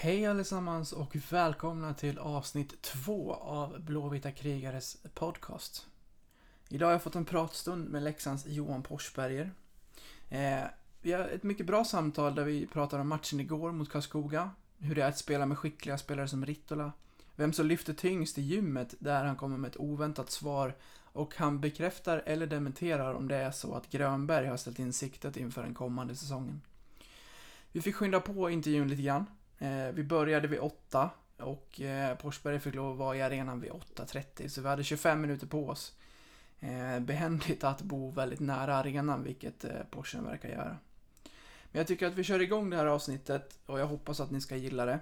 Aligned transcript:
Hej 0.00 0.26
allesammans 0.26 0.92
och 0.92 1.16
välkomna 1.30 1.94
till 1.94 2.18
avsnitt 2.18 2.82
två 2.82 3.34
av 3.34 3.80
Blåvita 3.80 4.32
krigares 4.32 4.96
podcast. 5.14 5.86
Idag 6.68 6.86
har 6.86 6.92
jag 6.92 7.02
fått 7.02 7.14
en 7.14 7.24
pratstund 7.24 7.88
med 7.88 8.02
Leksands 8.02 8.46
Johan 8.46 8.82
Porsberger. 8.82 9.50
Eh, 10.28 10.60
vi 11.02 11.12
har 11.12 11.20
ett 11.20 11.42
mycket 11.42 11.66
bra 11.66 11.84
samtal 11.84 12.34
där 12.34 12.44
vi 12.44 12.66
pratar 12.66 12.98
om 12.98 13.08
matchen 13.08 13.40
igår 13.40 13.72
mot 13.72 13.90
Karlskoga, 13.90 14.50
hur 14.78 14.94
det 14.94 15.02
är 15.02 15.08
att 15.08 15.18
spela 15.18 15.46
med 15.46 15.58
skickliga 15.58 15.98
spelare 15.98 16.28
som 16.28 16.46
Rittola, 16.46 16.92
vem 17.36 17.52
som 17.52 17.66
lyfter 17.66 17.94
tyngst 17.94 18.38
i 18.38 18.42
gymmet 18.42 18.94
där 18.98 19.24
han 19.24 19.36
kommer 19.36 19.58
med 19.58 19.68
ett 19.68 19.80
oväntat 19.80 20.30
svar 20.30 20.76
och 21.00 21.36
han 21.36 21.60
bekräftar 21.60 22.22
eller 22.26 22.46
dementerar 22.46 23.14
om 23.14 23.28
det 23.28 23.36
är 23.36 23.50
så 23.50 23.74
att 23.74 23.90
Grönberg 23.90 24.46
har 24.46 24.56
ställt 24.56 24.78
in 24.78 24.92
siktet 24.92 25.36
inför 25.36 25.62
den 25.62 25.74
kommande 25.74 26.16
säsongen. 26.16 26.60
Vi 27.72 27.80
fick 27.80 27.94
skynda 27.94 28.20
på 28.20 28.50
intervjun 28.50 28.88
lite 28.88 29.02
grann. 29.02 29.26
Eh, 29.58 29.88
vi 29.92 30.04
började 30.04 30.48
vid 30.48 30.60
8 30.60 31.10
och 31.36 31.80
eh, 31.80 32.16
Porsberg 32.16 32.60
fick 32.60 32.74
lov 32.74 32.92
att 32.92 32.98
vara 32.98 33.16
i 33.16 33.22
arenan 33.22 33.60
vid 33.60 33.70
8.30 33.70 34.48
så 34.48 34.60
vi 34.60 34.68
hade 34.68 34.84
25 34.84 35.20
minuter 35.20 35.46
på 35.46 35.68
oss. 35.68 35.94
Eh, 36.60 37.00
behändigt 37.00 37.64
att 37.64 37.82
bo 37.82 38.10
väldigt 38.10 38.40
nära 38.40 38.74
arenan, 38.74 39.24
vilket 39.24 39.64
eh, 39.64 39.82
Porschen 39.90 40.24
verkar 40.24 40.48
göra. 40.48 40.76
Men 41.72 41.80
jag 41.80 41.86
tycker 41.86 42.06
att 42.06 42.14
vi 42.14 42.24
kör 42.24 42.42
igång 42.42 42.70
det 42.70 42.76
här 42.76 42.86
avsnittet 42.86 43.58
och 43.66 43.80
jag 43.80 43.86
hoppas 43.86 44.20
att 44.20 44.30
ni 44.30 44.40
ska 44.40 44.56
gilla 44.56 44.84
det. 44.84 45.00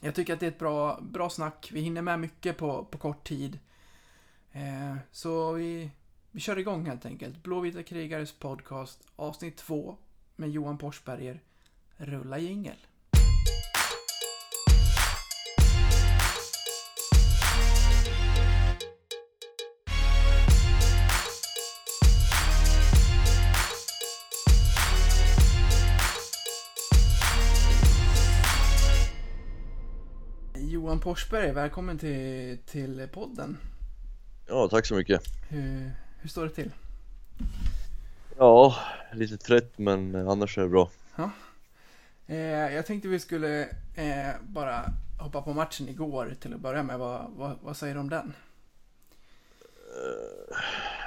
Jag 0.00 0.14
tycker 0.14 0.32
att 0.32 0.40
det 0.40 0.46
är 0.46 0.50
ett 0.50 0.58
bra, 0.58 1.00
bra 1.02 1.30
snack. 1.30 1.70
Vi 1.72 1.80
hinner 1.80 2.02
med 2.02 2.20
mycket 2.20 2.56
på, 2.56 2.84
på 2.84 2.98
kort 2.98 3.28
tid. 3.28 3.58
Eh, 4.52 4.96
så 5.10 5.52
vi, 5.52 5.90
vi 6.30 6.40
kör 6.40 6.58
igång 6.58 6.86
helt 6.86 7.06
enkelt. 7.06 7.42
Blåvita 7.42 7.82
krigares 7.82 8.32
podcast, 8.32 9.08
avsnitt 9.16 9.56
2 9.56 9.96
med 10.36 10.50
Johan 10.50 10.78
Porsberger. 10.78 11.40
Rulla 11.96 12.38
jingel. 12.38 12.76
Johan 30.54 31.00
Porsberg, 31.00 31.52
välkommen 31.52 31.98
till, 31.98 32.58
till 32.66 33.08
podden. 33.12 33.58
Ja, 34.48 34.68
tack 34.68 34.86
så 34.86 34.94
mycket. 34.94 35.22
Hur, 35.48 35.90
hur 36.20 36.28
står 36.28 36.44
det 36.44 36.50
till? 36.50 36.70
Ja, 38.38 38.76
lite 39.12 39.36
trött 39.36 39.78
men 39.78 40.14
annars 40.28 40.58
är 40.58 40.62
det 40.62 40.68
bra. 40.68 40.90
Eh, 42.32 42.74
jag 42.74 42.86
tänkte 42.86 43.08
vi 43.08 43.18
skulle 43.18 43.62
eh, 43.94 44.34
bara 44.42 44.84
hoppa 45.18 45.42
på 45.42 45.52
matchen 45.52 45.88
igår 45.88 46.34
till 46.40 46.54
att 46.54 46.60
börja 46.60 46.82
med. 46.82 46.98
Vad, 46.98 47.30
vad, 47.36 47.56
vad 47.62 47.76
säger 47.76 47.94
du 47.94 48.00
om 48.00 48.10
den? 48.10 48.32
Eh, 49.78 50.56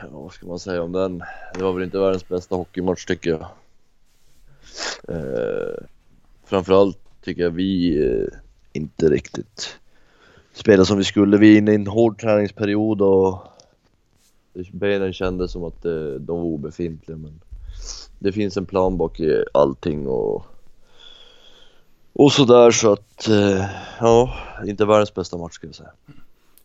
Ja, 0.01 0.07
vad 0.11 0.33
ska 0.33 0.47
man 0.47 0.59
säga 0.59 0.81
om 0.81 0.91
den? 0.91 1.23
Det 1.53 1.63
var 1.63 1.73
väl 1.73 1.83
inte 1.83 1.99
världens 1.99 2.27
bästa 2.27 2.55
hockeymatch 2.55 3.05
tycker 3.05 3.29
jag. 3.29 3.47
Eh, 5.07 5.83
framförallt 6.45 6.97
tycker 7.21 7.41
jag 7.41 7.49
vi 7.49 8.03
eh, 8.05 8.27
inte 8.73 9.09
riktigt 9.09 9.79
spelade 10.53 10.85
som 10.85 10.97
vi 10.97 11.03
skulle. 11.03 11.37
Vi 11.37 11.53
är 11.53 11.57
inne 11.57 11.71
i 11.71 11.75
en 11.75 11.87
hård 11.87 12.19
träningsperiod 12.19 13.01
och 13.01 13.39
benen 14.71 15.13
kändes 15.13 15.51
som 15.51 15.63
att 15.63 15.85
eh, 15.85 16.13
de 16.19 16.37
var 16.37 16.45
obefintliga 16.45 17.17
men 17.17 17.41
det 18.19 18.31
finns 18.31 18.57
en 18.57 18.65
plan 18.65 18.97
bak 18.97 19.19
i 19.19 19.43
allting 19.53 20.07
och 20.07 20.45
och 22.15 22.31
sådär 22.31 22.71
så 22.71 22.93
att 22.93 23.27
eh, 23.27 23.65
ja, 23.99 24.35
inte 24.65 24.85
världens 24.85 25.13
bästa 25.13 25.37
match 25.37 25.53
skulle 25.53 25.69
jag 25.69 25.75
säga. 25.75 25.91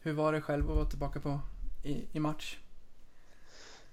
Hur 0.00 0.12
var 0.12 0.32
det 0.32 0.40
själv 0.40 0.70
att 0.70 0.76
vara 0.76 0.86
tillbaka 0.86 1.20
på 1.20 1.40
i, 1.82 2.04
i 2.12 2.20
match? 2.20 2.58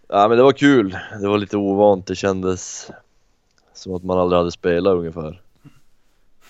Ja 0.08 0.28
men 0.28 0.38
det 0.38 0.44
var 0.44 0.52
kul, 0.52 0.98
det 1.22 1.28
var 1.28 1.38
lite 1.38 1.58
ovant, 1.58 2.08
det 2.08 2.16
kändes 2.16 2.92
som 3.74 3.96
att 3.96 4.04
man 4.04 4.18
aldrig 4.18 4.38
hade 4.38 4.52
spelat 4.52 4.96
ungefär. 4.96 5.42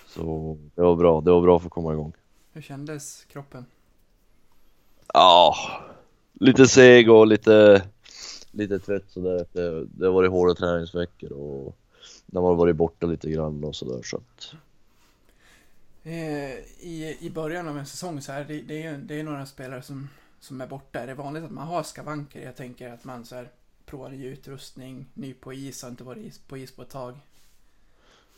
Så 0.06 0.56
det 0.74 0.82
var 0.82 0.96
bra, 0.96 1.20
det 1.20 1.30
var 1.30 1.40
bra 1.40 1.58
för 1.58 1.66
att 1.66 1.72
komma 1.72 1.92
igång. 1.92 2.12
Hur 2.52 2.62
kändes 2.62 3.24
kroppen? 3.24 3.66
Ja, 5.14 5.54
lite 6.32 6.66
seg 6.66 7.10
och 7.10 7.26
lite, 7.26 7.82
lite 8.50 8.78
trött 8.78 9.04
sådär 9.08 9.42
efter, 9.42 9.86
det 9.90 10.06
har 10.06 10.12
varit 10.12 10.30
hårda 10.30 10.54
träningsveckor 10.54 11.32
och 11.32 11.76
när 12.26 12.40
man 12.40 12.48
har 12.50 12.56
varit 12.56 12.76
borta 12.76 13.06
lite 13.06 13.30
grann 13.30 13.64
och 13.64 13.76
sådär 13.76 14.02
så 14.02 14.16
att 14.16 14.54
Eh, 16.08 16.58
i, 16.80 17.16
I 17.20 17.30
början 17.30 17.68
av 17.68 17.78
en 17.78 17.86
säsong 17.86 18.20
så 18.20 18.32
här, 18.32 18.44
det, 18.48 18.60
det, 18.60 18.82
är, 18.82 18.98
det 18.98 19.20
är 19.20 19.22
några 19.22 19.46
spelare 19.46 19.82
som, 19.82 20.08
som 20.40 20.60
är 20.60 20.66
borta. 20.66 21.06
Det 21.06 21.12
Är 21.12 21.16
vanligt 21.16 21.44
att 21.44 21.50
man 21.50 21.66
har 21.66 21.82
skavanker? 21.82 22.40
Jag 22.40 22.56
tänker 22.56 22.92
att 22.92 23.04
man 23.04 23.24
så 23.24 23.34
här, 23.34 23.48
provar 23.86 24.10
ny 24.10 24.26
utrustning, 24.26 25.06
ny 25.14 25.34
på 25.34 25.52
is, 25.52 25.82
har 25.82 25.90
inte 25.90 26.04
varit 26.04 26.48
på 26.48 26.58
is 26.58 26.72
på 26.72 26.82
ett 26.82 26.90
tag. 26.90 27.14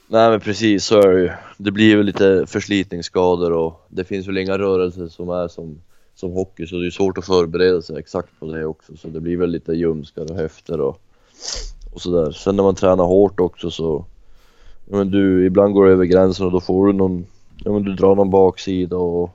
Nej 0.09 0.31
men 0.31 0.41
precis 0.41 0.85
så 0.85 1.03
är 1.03 1.13
det 1.13 1.21
ju. 1.21 1.31
Det 1.59 1.71
blir 1.71 1.87
ju 1.87 2.03
lite 2.03 2.47
förslitningsskador 2.47 3.53
och 3.53 3.87
det 3.89 4.05
finns 4.05 4.29
väl 4.29 4.39
inga 4.39 4.59
rörelser 4.59 5.09
som 5.09 5.29
är 5.29 5.49
som, 5.49 5.81
som 6.15 6.33
hockey 6.33 6.67
så 6.67 6.77
det 6.77 6.87
är 6.87 6.91
svårt 6.91 7.19
att 7.19 7.27
förbereda 7.27 7.83
sig 7.83 7.99
exakt 7.99 8.29
på 8.39 8.47
det 8.47 8.65
också 8.65 8.97
så 8.97 9.09
det 9.09 9.21
blir 9.21 9.37
väl 9.37 9.51
lite 9.51 9.73
ljumskar 9.73 10.31
och 10.31 10.37
höfter 10.37 10.81
och, 10.81 11.01
och 11.93 12.01
sådär. 12.01 12.33
Sen 12.33 12.57
när 12.57 12.63
man 12.63 12.75
tränar 12.75 13.05
hårt 13.05 13.41
också 13.41 13.71
så 13.71 14.05
men 14.85 15.11
du, 15.11 15.47
ibland 15.47 15.75
går 15.75 15.87
det 15.87 15.93
över 15.93 16.05
gränsen 16.05 16.47
och 16.47 16.53
då 16.53 16.61
får 16.61 16.87
du 16.87 16.93
någon, 16.93 17.27
ja 17.65 17.73
men 17.73 17.83
du 17.83 17.95
drar 17.95 18.15
någon 18.15 18.31
baksida 18.31 18.97
och, 18.97 19.31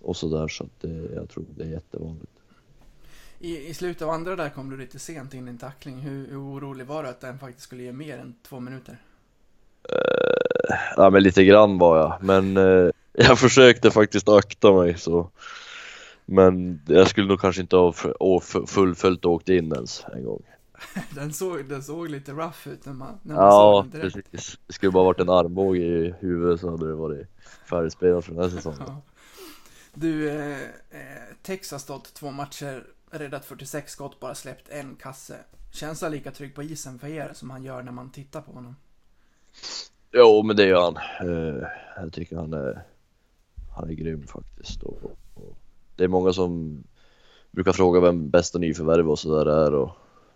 och 0.00 0.16
sådär 0.16 0.48
så 0.48 0.64
att 0.64 0.80
det, 0.80 1.14
jag 1.14 1.28
tror 1.28 1.44
det 1.56 1.64
är 1.64 1.68
jättevanligt. 1.68 2.32
I, 3.40 3.68
I 3.68 3.74
slutet 3.74 4.02
av 4.02 4.10
andra 4.10 4.36
där 4.36 4.48
kom 4.48 4.70
du 4.70 4.76
lite 4.76 4.98
sent 4.98 5.34
in 5.34 5.46
i 5.48 5.50
en 5.50 5.58
tackling. 5.58 5.98
Hur, 5.98 6.26
hur 6.26 6.42
orolig 6.42 6.86
var 6.86 7.02
du 7.02 7.08
att 7.08 7.20
den 7.20 7.38
faktiskt 7.38 7.66
skulle 7.66 7.82
ge 7.82 7.92
mer 7.92 8.18
än 8.18 8.34
två 8.48 8.60
minuter? 8.60 8.98
Eh, 9.88 10.76
ja 10.96 11.10
men 11.10 11.22
lite 11.22 11.44
grann 11.44 11.78
var 11.78 11.98
jag, 11.98 12.16
men 12.20 12.56
eh, 12.56 12.90
jag 13.12 13.38
försökte 13.38 13.90
faktiskt 13.90 14.28
akta 14.28 14.72
mig 14.72 14.98
så. 14.98 15.30
Men 16.26 16.80
jag 16.86 17.08
skulle 17.08 17.28
nog 17.28 17.40
kanske 17.40 17.62
inte 17.62 17.76
ha 17.76 17.92
fullföljt 18.66 19.24
och 19.24 19.32
åkt 19.32 19.48
in 19.48 19.72
ens 19.72 20.04
en 20.12 20.24
gång. 20.24 20.42
Den 21.14 21.32
såg, 21.32 21.64
den 21.68 21.82
såg 21.82 22.08
lite 22.08 22.32
rough 22.32 22.68
ut 22.68 22.84
när 22.86 22.92
man, 22.92 23.18
när 23.22 23.34
man 23.34 23.52
såg 23.52 23.74
Ja, 23.74 23.86
den 23.90 23.90
direkt. 23.90 24.14
precis. 24.30 24.58
Det 24.66 24.72
skulle 24.72 24.92
bara 24.92 25.04
varit 25.04 25.20
en 25.20 25.28
armbåge 25.28 25.78
i 25.80 26.14
huvudet 26.20 26.60
så 26.60 26.70
hade 26.70 26.86
det 26.88 26.94
varit 26.94 27.26
färdigspelat 27.70 28.24
för 28.24 28.32
den 28.32 28.42
här 28.42 28.50
säsongen. 28.50 28.82
Ja. 28.86 29.02
Du, 29.94 30.28
eh, 30.30 30.62
eh, 30.90 31.34
Tex 31.42 31.72
har 31.72 31.78
stått 31.78 32.14
två 32.14 32.30
matcher, 32.30 32.84
räddat 33.10 33.44
46 33.44 33.92
skott, 33.92 34.20
bara 34.20 34.34
släppt 34.34 34.68
en 34.68 34.96
kasse. 34.96 35.36
Känns 35.72 36.02
han 36.02 36.12
lika 36.12 36.30
trygg 36.30 36.54
på 36.54 36.62
isen 36.62 36.98
för 36.98 37.08
er 37.08 37.30
som 37.34 37.50
han 37.50 37.62
gör 37.64 37.82
när 37.82 37.92
man 37.92 38.10
tittar 38.12 38.40
på 38.40 38.52
honom? 38.52 38.76
Jo, 40.12 40.42
men 40.42 40.56
det 40.56 40.66
gör 40.66 40.82
han. 40.82 40.96
Eh, 41.28 41.62
Jag 41.96 42.12
tycker 42.12 42.36
han 42.36 42.52
är, 42.52 42.82
han 43.76 43.90
är 43.90 43.94
grym 43.94 44.26
faktiskt. 44.26 44.82
Och, 44.82 44.98
och 45.34 45.56
det 45.96 46.04
är 46.04 46.08
många 46.08 46.32
som 46.32 46.82
brukar 47.50 47.72
fråga 47.72 48.00
vem 48.00 48.30
bästa 48.30 48.58
nyförvärv 48.58 49.10
och 49.10 49.18
sådär 49.18 49.46
är 49.66 49.74
och 49.74 49.90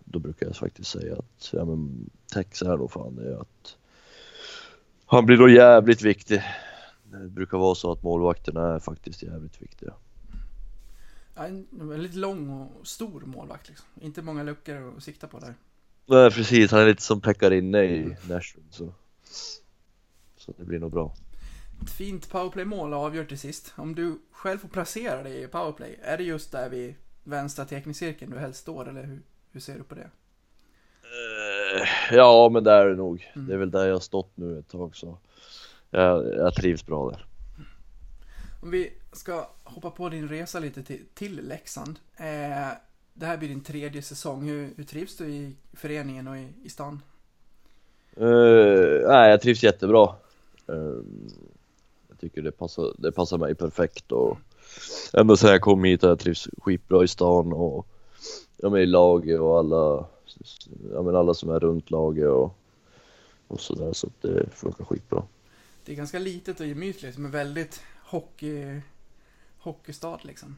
då 0.05 0.19
brukar 0.19 0.47
jag 0.47 0.57
faktiskt 0.57 0.91
säga 0.91 1.17
att 1.17 1.51
ja, 1.53 1.65
men 1.65 2.11
Tex 2.33 2.63
är 2.63 2.77
nog 2.77 2.93
fan 2.93 3.17
det 3.17 3.41
att 3.41 3.77
han 5.07 5.27
blir 5.27 5.37
då 5.37 5.49
jävligt 5.49 6.03
viktig. 6.03 6.43
Det 7.05 7.29
brukar 7.29 7.59
vara 7.59 7.75
så 7.75 7.93
att 7.93 8.03
målvakterna 8.03 8.75
är 8.75 8.79
faktiskt 8.79 9.23
jävligt 9.23 9.63
viktiga. 9.63 9.93
Ja, 11.35 11.47
en 11.47 11.67
väldigt 11.71 12.15
lång 12.15 12.51
och 12.51 12.87
stor 12.87 13.21
målvakt 13.21 13.69
liksom. 13.69 13.87
Inte 14.01 14.23
många 14.23 14.43
luckor 14.43 14.97
att 14.97 15.03
sikta 15.03 15.27
på 15.27 15.39
där. 15.39 15.55
Nej 16.07 16.31
precis, 16.31 16.71
han 16.71 16.81
är 16.81 16.87
lite 16.87 17.03
som 17.03 17.21
Pekka 17.21 17.55
inne 17.55 17.85
i 17.85 18.17
Nashville 18.29 18.67
så. 18.71 18.95
Så 20.37 20.53
det 20.59 20.65
blir 20.65 20.79
nog 20.79 20.93
bra. 20.93 21.15
Ett 21.83 21.91
fint 21.91 22.31
powerplay-mål 22.31 22.95
avgör 22.95 23.25
till 23.25 23.39
sist. 23.39 23.75
Om 23.77 23.95
du 23.95 24.19
själv 24.31 24.59
får 24.59 24.69
placera 24.69 25.23
dig 25.23 25.43
i 25.43 25.47
powerplay, 25.47 25.99
är 26.03 26.17
det 26.19 26.25
just 26.25 26.53
där 26.53 26.69
vid 26.69 26.95
vänstra 27.25 27.65
teckningscirkeln 27.65 28.31
du 28.31 28.39
helst 28.39 28.61
står 28.61 28.89
eller 28.89 29.05
hur, 29.05 29.23
hur 29.53 29.61
ser 29.61 29.79
du 29.79 29.83
på 29.83 29.95
det? 29.95 30.11
Eh, 31.03 32.17
Ja 32.17 32.49
men 32.53 32.65
det 32.65 32.71
är 32.71 32.87
det 32.87 32.97
nog. 32.97 33.31
Mm. 33.35 33.47
Det 33.47 33.55
är 33.55 33.59
väl 33.59 33.71
där 33.71 33.87
jag 33.87 33.95
har 33.95 34.01
stått 34.01 34.37
nu 34.37 34.59
ett 34.59 34.69
tag 34.69 34.97
så. 34.97 35.19
Jag, 35.91 36.35
jag 36.35 36.55
trivs 36.55 36.87
bra 36.87 37.11
där. 37.11 37.27
Om 38.63 38.71
vi 38.71 38.93
ska 39.13 39.49
hoppa 39.65 39.91
på 39.91 40.09
din 40.09 40.29
resa 40.29 40.59
lite 40.59 40.83
till, 40.83 41.05
till 41.15 41.49
Leksand. 41.49 41.99
Eh, 42.17 42.69
det 43.15 43.27
här 43.27 43.37
blir 43.37 43.49
din 43.49 43.65
tredje 43.65 44.03
säsong. 44.03 44.49
Hur, 44.49 44.71
hur 44.77 44.85
trivs 44.85 45.17
du 45.17 45.27
i 45.27 45.57
föreningen 45.73 46.29
och 46.29 46.37
i, 46.37 46.49
i 46.65 46.69
stan? 46.69 47.03
Uh, 48.21 49.09
nej 49.09 49.31
jag 49.31 49.41
trivs 49.41 49.63
jättebra. 49.63 50.15
Eh, 50.69 51.03
jag 52.09 52.19
tycker 52.21 52.43
det 52.43 52.53
passar, 52.53 52.95
det 52.99 53.13
passar 53.13 53.39
mig 53.39 53.55
perfekt 53.55 54.13
och 54.13 54.39
ända 55.13 55.37
sedan 55.37 55.51
jag 55.51 55.61
kom 55.61 55.85
hit 55.85 56.03
har 56.03 56.09
jag 56.09 56.19
trivs 56.19 56.49
skitbra 56.63 57.05
i 57.05 57.09
stan 57.09 57.53
och 57.53 57.87
jag 58.63 58.79
är 58.79 58.83
i 58.83 58.87
laget 58.87 59.41
och 59.41 59.59
alla, 59.59 60.07
jag 60.93 61.05
menar 61.05 61.19
alla 61.19 61.35
som 61.35 61.51
är 61.51 61.61
runt 61.61 61.91
laget 61.91 62.29
och, 62.29 62.57
och 63.49 63.61
sådär 63.61 63.93
så 63.93 64.09
det 64.21 64.47
funkar 64.55 64.85
skitbra. 64.85 65.23
det 65.85 65.93
är 65.93 65.97
ganska 65.97 66.19
litet 66.19 66.61
och 66.61 66.67
gemytligt 66.67 67.19
men 67.19 67.31
väldigt 67.31 67.83
hockey, 68.05 68.81
hockeystad 69.59 70.19
liksom. 70.23 70.57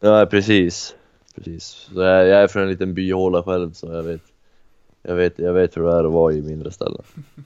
Ja, 0.00 0.26
precis. 0.30 0.94
Precis. 1.34 1.64
Så 1.64 2.00
jag, 2.00 2.28
jag 2.28 2.42
är 2.42 2.48
från 2.48 2.62
en 2.62 2.68
liten 2.68 2.94
byhåla 2.94 3.42
själv 3.42 3.72
så 3.72 3.86
jag 3.86 4.02
vet, 4.02 4.22
jag 5.02 5.14
vet, 5.14 5.38
jag 5.38 5.52
vet 5.52 5.76
hur 5.76 5.82
det 5.82 5.92
är 5.92 6.04
att 6.04 6.12
vara 6.12 6.32
i 6.32 6.42
mindre 6.42 6.70
ställen. 6.70 7.02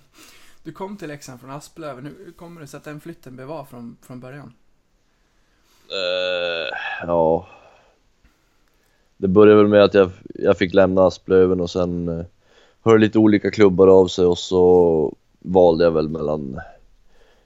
Du 0.63 0.73
kom 0.73 0.97
till 0.97 1.09
Leksand 1.09 1.41
från 1.41 1.51
Asplöven. 1.51 2.07
Hur 2.07 2.33
kommer 2.33 2.61
det 2.61 2.67
sig 2.67 2.79
att 2.79 2.85
den 2.85 3.01
flytten 3.01 3.37
blev 3.37 3.53
av 3.53 3.65
från, 3.65 3.97
från 4.03 4.21
början? 4.21 4.55
Uh, 5.91 6.77
ja. 7.07 7.49
Det 9.21 9.29
började 9.29 9.63
väl 9.63 9.71
med 9.71 9.85
att 9.85 9.95
jag, 9.95 10.11
jag 10.35 10.59
fick 10.59 10.75
lämna 10.75 11.07
Asplöven 11.07 11.61
och 11.61 11.71
sen 11.71 12.09
eh, 12.09 12.25
hörde 12.83 12.99
lite 12.99 13.19
olika 13.19 13.51
klubbar 13.51 13.89
av 13.89 14.07
sig 14.09 14.27
och 14.27 14.39
så 14.39 15.17
valde 15.39 15.85
jag 15.85 15.91
väl 15.91 16.09
mellan 16.09 16.61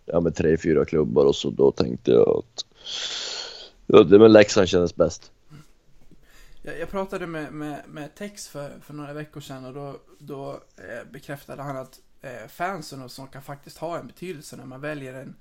ja, 0.07 0.21
med 0.21 0.35
tre, 0.35 0.57
fyra 0.57 0.85
klubbar 0.85 1.25
och 1.25 1.37
så 1.37 1.51
då 1.51 1.71
tänkte 1.71 2.11
jag 2.11 2.29
att 2.29 2.65
ja, 3.87 4.03
det 4.03 4.19
med 4.19 4.31
Leksand 4.31 4.69
kändes 4.69 4.97
bäst. 4.97 5.33
Jag, 6.63 6.79
jag 6.79 6.91
pratade 6.91 7.27
med, 7.27 7.53
med, 7.53 7.83
med 7.89 8.15
Tex 8.15 8.49
för, 8.49 8.71
för 8.83 8.95
några 8.95 9.13
veckor 9.13 9.41
sedan 9.41 9.65
och 9.65 9.75
då, 9.75 9.97
då 10.19 10.51
eh, 10.77 11.13
bekräftade 11.13 11.63
han 11.63 11.77
att 11.77 12.01
eh, 12.23 12.49
fansen 12.49 13.03
och 13.03 13.11
sånt 13.11 13.33
kan 13.33 13.43
faktiskt 13.43 13.79
ha 13.79 13.99
en 13.99 14.07
betydelse 14.07 14.57
när 14.57 14.67
man 14.67 14.81
väljer 14.81 15.15
en, 15.15 15.35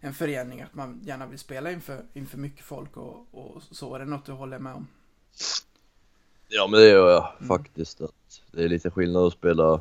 en 0.00 0.14
förening. 0.14 0.60
Att 0.60 0.74
man 0.74 1.00
gärna 1.04 1.26
vill 1.26 1.38
spela 1.38 1.72
inför, 1.72 2.02
inför 2.12 2.38
mycket 2.38 2.64
folk 2.64 2.96
och, 2.96 3.26
och 3.30 3.62
så. 3.70 3.94
Är 3.94 3.98
det 3.98 4.04
något 4.04 4.26
du 4.26 4.32
håller 4.32 4.58
med 4.58 4.74
om? 4.74 4.86
Ja 6.52 6.66
men 6.66 6.80
det 6.80 6.88
gör 6.88 7.10
jag 7.10 7.32
mm. 7.38 7.48
faktiskt. 7.48 8.00
Att 8.00 8.42
det 8.52 8.64
är 8.64 8.68
lite 8.68 8.90
skillnad 8.90 9.26
att 9.26 9.32
spela 9.32 9.80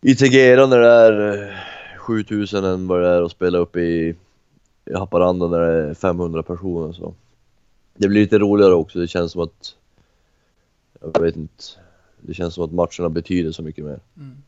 i 0.00 0.14
Tegera 0.14 0.66
när 0.66 0.78
det 0.78 0.88
är 0.88 1.66
7000 1.98 2.64
än 2.64 2.86
vad 2.86 3.02
det 3.02 3.08
är 3.08 3.22
att 3.22 3.32
spela 3.32 3.58
upp 3.58 3.76
i, 3.76 4.16
i 4.84 4.94
Haparanda 4.94 5.48
när 5.48 5.60
det 5.60 5.90
är 5.90 5.94
500 5.94 6.42
personer 6.42 6.92
så. 6.92 7.14
Det 7.94 8.08
blir 8.08 8.20
lite 8.20 8.38
roligare 8.38 8.74
också, 8.74 8.98
det 8.98 9.08
känns 9.08 9.32
som 9.32 9.42
att 9.42 9.76
jag 11.00 11.20
vet 11.20 11.36
inte, 11.36 11.64
det 12.20 12.34
känns 12.34 12.54
som 12.54 12.64
att 12.64 12.72
matcherna 12.72 13.08
betyder 13.08 13.52
så 13.52 13.62
mycket 13.62 13.84
mer. 13.84 14.00
Mm. 14.16 14.42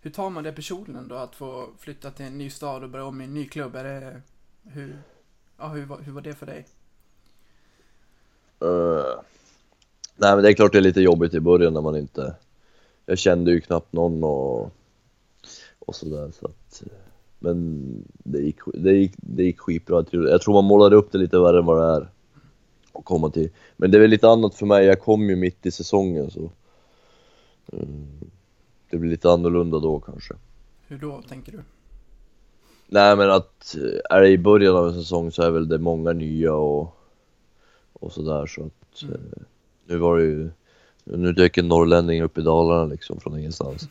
Hur 0.00 0.10
tar 0.10 0.30
man 0.30 0.44
det 0.44 0.52
personligen 0.52 1.08
då, 1.08 1.14
att 1.14 1.34
få 1.34 1.68
flytta 1.78 2.10
till 2.10 2.26
en 2.26 2.38
ny 2.38 2.50
stad 2.50 2.82
och 2.82 2.90
börja 2.90 3.04
om 3.04 3.20
i 3.20 3.24
en 3.24 3.34
ny 3.34 3.48
klubb? 3.48 3.76
Är 3.76 3.84
det, 3.84 4.22
hur, 4.62 4.98
ja, 5.58 5.68
hur, 5.68 6.02
hur 6.02 6.12
var 6.12 6.20
det 6.20 6.34
för 6.34 6.46
dig? 6.46 6.66
Uh, 8.64 9.22
nej 10.16 10.34
men 10.34 10.42
det 10.42 10.50
är 10.50 10.54
klart 10.54 10.72
det 10.72 10.78
är 10.78 10.82
lite 10.82 11.00
jobbigt 11.00 11.34
i 11.34 11.40
början 11.40 11.74
när 11.74 11.80
man 11.80 11.96
inte, 11.96 12.34
jag 13.06 13.18
kände 13.18 13.50
ju 13.50 13.60
knappt 13.60 13.92
någon 13.92 14.24
och, 14.24 14.70
och 15.78 15.94
sådär 15.94 16.30
så 16.40 16.46
att 16.46 16.82
men 17.38 18.04
det 18.18 18.38
gick, 18.38 18.58
det 18.74 18.92
gick, 18.92 19.12
det 19.16 19.42
gick 19.42 19.60
skitbra. 19.60 20.04
Jag 20.10 20.40
tror 20.40 20.54
man 20.54 20.64
målade 20.64 20.96
upp 20.96 21.12
det 21.12 21.18
lite 21.18 21.38
värre 21.38 21.58
än 21.58 21.66
vad 21.66 21.78
det 21.78 21.96
är 21.96 22.08
att 22.92 23.04
komma 23.04 23.30
till. 23.30 23.50
Men 23.76 23.90
det 23.90 23.98
är 23.98 24.00
väl 24.00 24.10
lite 24.10 24.28
annat 24.28 24.54
för 24.54 24.66
mig, 24.66 24.86
jag 24.86 25.00
kom 25.00 25.30
ju 25.30 25.36
mitt 25.36 25.66
i 25.66 25.70
säsongen 25.70 26.30
så 26.30 26.50
um, 27.66 28.30
det 28.90 28.96
blir 28.96 29.10
lite 29.10 29.30
annorlunda 29.30 29.78
då 29.78 30.00
kanske. 30.00 30.34
Hur 30.86 30.98
då, 30.98 31.22
tänker 31.28 31.52
du? 31.52 31.60
Nej 32.86 33.16
men 33.16 33.30
att 33.30 33.76
är 34.10 34.20
det 34.20 34.28
i 34.28 34.38
början 34.38 34.76
av 34.76 34.88
en 34.88 34.94
säsong 34.94 35.32
så 35.32 35.42
är 35.42 35.50
väl 35.50 35.68
det 35.68 35.78
många 35.78 36.12
nya 36.12 36.54
och, 36.54 36.96
och 37.92 38.12
sådär 38.12 38.46
så 38.46 38.62
att 38.62 39.02
mm. 39.02 39.20
Nu 39.86 39.96
var 39.96 40.18
det 40.18 40.24
ju, 40.24 40.50
nu 41.04 41.32
dök 41.32 41.58
en 41.58 41.68
norrlänning 41.68 42.22
upp 42.22 42.38
i 42.38 42.42
Dalarna 42.42 42.84
liksom 42.84 43.20
från 43.20 43.38
ingenstans. 43.38 43.88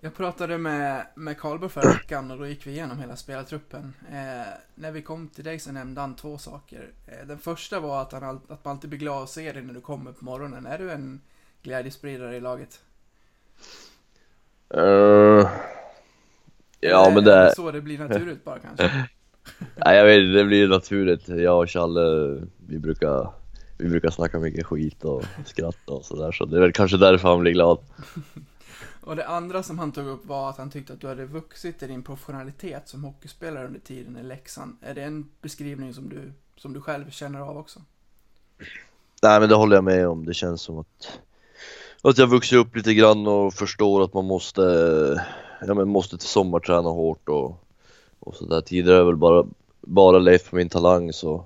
Jag 0.00 0.14
pratade 0.14 0.58
med, 0.58 1.06
med 1.14 1.38
Karlberg 1.38 1.70
förra 1.70 1.92
veckan 1.92 2.30
och 2.30 2.38
då 2.38 2.46
gick 2.46 2.66
vi 2.66 2.70
igenom 2.70 2.98
hela 2.98 3.16
spelartruppen. 3.16 3.94
Eh, 4.10 4.52
när 4.74 4.90
vi 4.90 5.02
kom 5.02 5.28
till 5.28 5.44
dig 5.44 5.58
så 5.58 5.72
nämnde 5.72 6.00
han 6.00 6.16
två 6.16 6.38
saker. 6.38 6.90
Eh, 7.06 7.26
den 7.26 7.38
första 7.38 7.80
var 7.80 8.02
att, 8.02 8.12
han, 8.12 8.40
att 8.48 8.64
man 8.64 8.74
alltid 8.74 8.90
blir 8.90 9.00
glad 9.00 9.22
att 9.22 9.30
se 9.30 9.52
dig 9.52 9.62
när 9.62 9.74
du 9.74 9.80
kommer 9.80 10.12
på 10.12 10.24
morgonen. 10.24 10.66
Är 10.66 10.78
du 10.78 10.90
en 10.90 11.20
glädjespridare 11.62 12.36
i 12.36 12.40
laget? 12.40 12.80
Uh, 14.76 15.48
ja, 16.80 17.10
men 17.14 17.24
det... 17.24 17.34
Är 17.34 17.44
det 17.44 17.54
så 17.54 17.70
det 17.70 17.80
blir 17.80 17.98
naturligt 17.98 18.44
bara 18.44 18.58
kanske? 18.58 18.84
Nej, 19.76 19.96
jag 19.96 20.04
vet 20.04 20.34
det 20.34 20.44
blir 20.44 20.68
naturligt. 20.68 21.28
Jag 21.28 21.58
och 21.58 21.70
Challe, 21.70 22.36
vi 22.66 22.78
brukar, 22.78 23.32
vi 23.78 23.88
brukar 23.88 24.10
snacka 24.10 24.38
mycket 24.38 24.66
skit 24.66 25.04
och 25.04 25.24
skratta 25.46 25.92
och 25.92 26.04
sådär, 26.04 26.32
så 26.32 26.44
det 26.44 26.56
är 26.56 26.60
väl 26.60 26.72
kanske 26.72 26.96
därför 26.96 27.28
han 27.28 27.40
blir 27.40 27.52
glad. 27.52 27.78
och 29.00 29.16
det 29.16 29.26
andra 29.26 29.62
som 29.62 29.78
han 29.78 29.92
tog 29.92 30.06
upp 30.06 30.26
var 30.26 30.50
att 30.50 30.58
han 30.58 30.70
tyckte 30.70 30.92
att 30.92 31.00
du 31.00 31.08
hade 31.08 31.24
vuxit 31.24 31.82
i 31.82 31.86
din 31.86 32.02
professionalitet 32.02 32.88
som 32.88 33.04
hockeyspelare 33.04 33.66
under 33.66 33.80
tiden 33.80 34.16
i 34.16 34.22
Leksand. 34.22 34.76
Är 34.80 34.94
det 34.94 35.02
en 35.02 35.28
beskrivning 35.42 35.94
som 35.94 36.08
du, 36.08 36.32
som 36.56 36.72
du 36.72 36.80
själv 36.80 37.10
känner 37.10 37.40
av 37.40 37.56
också? 37.56 37.80
Nej, 39.22 39.40
men 39.40 39.48
det 39.48 39.54
håller 39.54 39.76
jag 39.76 39.84
med 39.84 40.08
om. 40.08 40.24
Det 40.24 40.34
känns 40.34 40.62
som 40.62 40.78
att 40.78 41.18
att 42.08 42.18
jag 42.18 42.26
vuxit 42.26 42.58
upp 42.58 42.76
lite 42.76 42.94
grann 42.94 43.26
och 43.26 43.54
förstår 43.54 44.04
att 44.04 44.14
man 44.14 44.24
måste, 44.24 44.62
ja 45.66 45.74
men 45.74 45.88
måste 45.88 46.18
till 46.18 46.28
sommarträna 46.28 46.88
hårt 46.88 47.28
och, 47.28 47.64
och 48.20 48.34
sådär. 48.34 48.60
Tidigare 48.60 48.94
har 48.94 48.98
jag 48.98 49.06
väl 49.06 49.16
bara, 49.16 49.46
bara 49.80 50.18
levt 50.18 50.50
på 50.50 50.56
min 50.56 50.68
talang 50.68 51.12
så. 51.12 51.44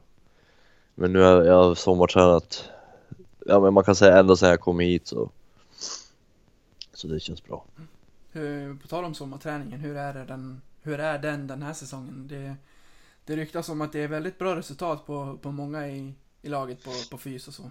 Men 1.01 1.13
nu 1.13 1.21
har 1.21 1.45
jag 1.45 1.79
sommartränat, 1.79 2.71
ja 3.47 3.61
men 3.61 3.75
man 3.75 3.85
kan 3.85 3.95
säga 3.95 4.19
ända 4.19 4.37
sedan 4.37 4.49
jag 4.49 4.61
kom 4.61 4.81
hit 4.81 5.07
så. 5.07 5.31
Så 6.95 7.07
det 7.09 7.21
känns 7.21 7.45
bra. 7.45 7.65
Hur, 8.33 8.75
på 8.75 8.89
tal 8.89 9.05
om 9.05 9.15
sommarträningen, 9.15 9.81
hur 9.81 9.97
är, 9.97 10.15
det 10.15 10.25
den, 10.25 10.61
hur 10.83 11.01
är 11.01 11.19
den 11.19 11.47
den 11.47 11.63
här 11.63 11.73
säsongen? 11.73 12.27
Det, 12.29 12.57
det 13.25 13.37
ryktas 13.37 13.69
om 13.69 13.81
att 13.81 13.93
det 13.93 14.01
är 14.01 14.09
väldigt 14.09 14.39
bra 14.39 14.57
resultat 14.57 15.07
på, 15.07 15.39
på 15.43 15.53
många 15.53 15.89
i, 15.89 16.15
i 16.43 16.49
laget 16.49 16.85
på, 16.85 16.91
på 17.11 17.19
fys 17.19 17.49
och 17.49 17.55
så. 17.55 17.71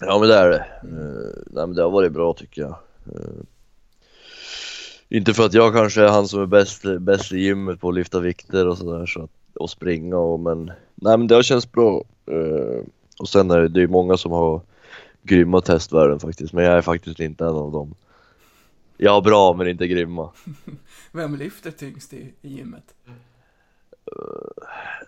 Ja 0.00 0.18
men 0.18 0.28
det 0.28 0.34
är 0.34 0.48
det. 0.48 0.66
Uh, 0.84 1.42
nej 1.46 1.66
men 1.66 1.74
det 1.74 1.82
har 1.82 1.90
varit 1.90 2.12
bra 2.12 2.34
tycker 2.34 2.62
jag. 2.62 2.76
Uh, 3.06 3.42
inte 5.08 5.34
för 5.34 5.46
att 5.46 5.54
jag 5.54 5.74
kanske 5.74 6.02
är 6.02 6.08
han 6.08 6.28
som 6.28 6.42
är 6.42 6.46
bäst, 6.46 6.82
bäst 7.00 7.32
i 7.32 7.38
gymmet 7.38 7.80
på 7.80 7.88
att 7.88 7.94
lyfta 7.94 8.20
vikter 8.20 8.66
och 8.66 8.78
sådär 8.78 9.06
så 9.06 9.28
och 9.54 9.70
springa 9.70 10.16
och 10.16 10.40
men 10.40 10.72
nej 11.00 11.18
men 11.18 11.26
det 11.26 11.34
har 11.34 11.42
känts 11.42 11.72
bra. 11.72 12.04
Uh, 12.30 12.82
och 13.18 13.28
sen 13.28 13.50
är 13.50 13.58
det, 13.58 13.68
det 13.68 13.82
är 13.82 13.86
många 13.86 14.16
som 14.16 14.32
har 14.32 14.60
grymma 15.22 15.60
testvärden 15.60 16.20
faktiskt 16.20 16.52
men 16.52 16.64
jag 16.64 16.74
är 16.74 16.82
faktiskt 16.82 17.20
inte 17.20 17.44
en 17.44 17.54
av 17.54 17.72
dem. 17.72 17.94
Jag 18.96 19.12
har 19.12 19.22
bra 19.22 19.52
men 19.52 19.68
inte 19.68 19.86
grymma. 19.86 20.30
Vem 21.12 21.36
lyfter 21.36 21.70
tyngst 21.70 22.12
i, 22.12 22.32
i 22.42 22.48
gymmet? 22.48 22.94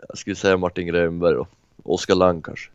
jag 0.09 0.19
skulle 0.19 0.37
säga 0.37 0.57
Martin 0.57 0.87
Grönberg 0.87 1.37
och 1.37 1.49
Oskar 1.83 2.15
Lang 2.15 2.43
kanske. 2.43 2.71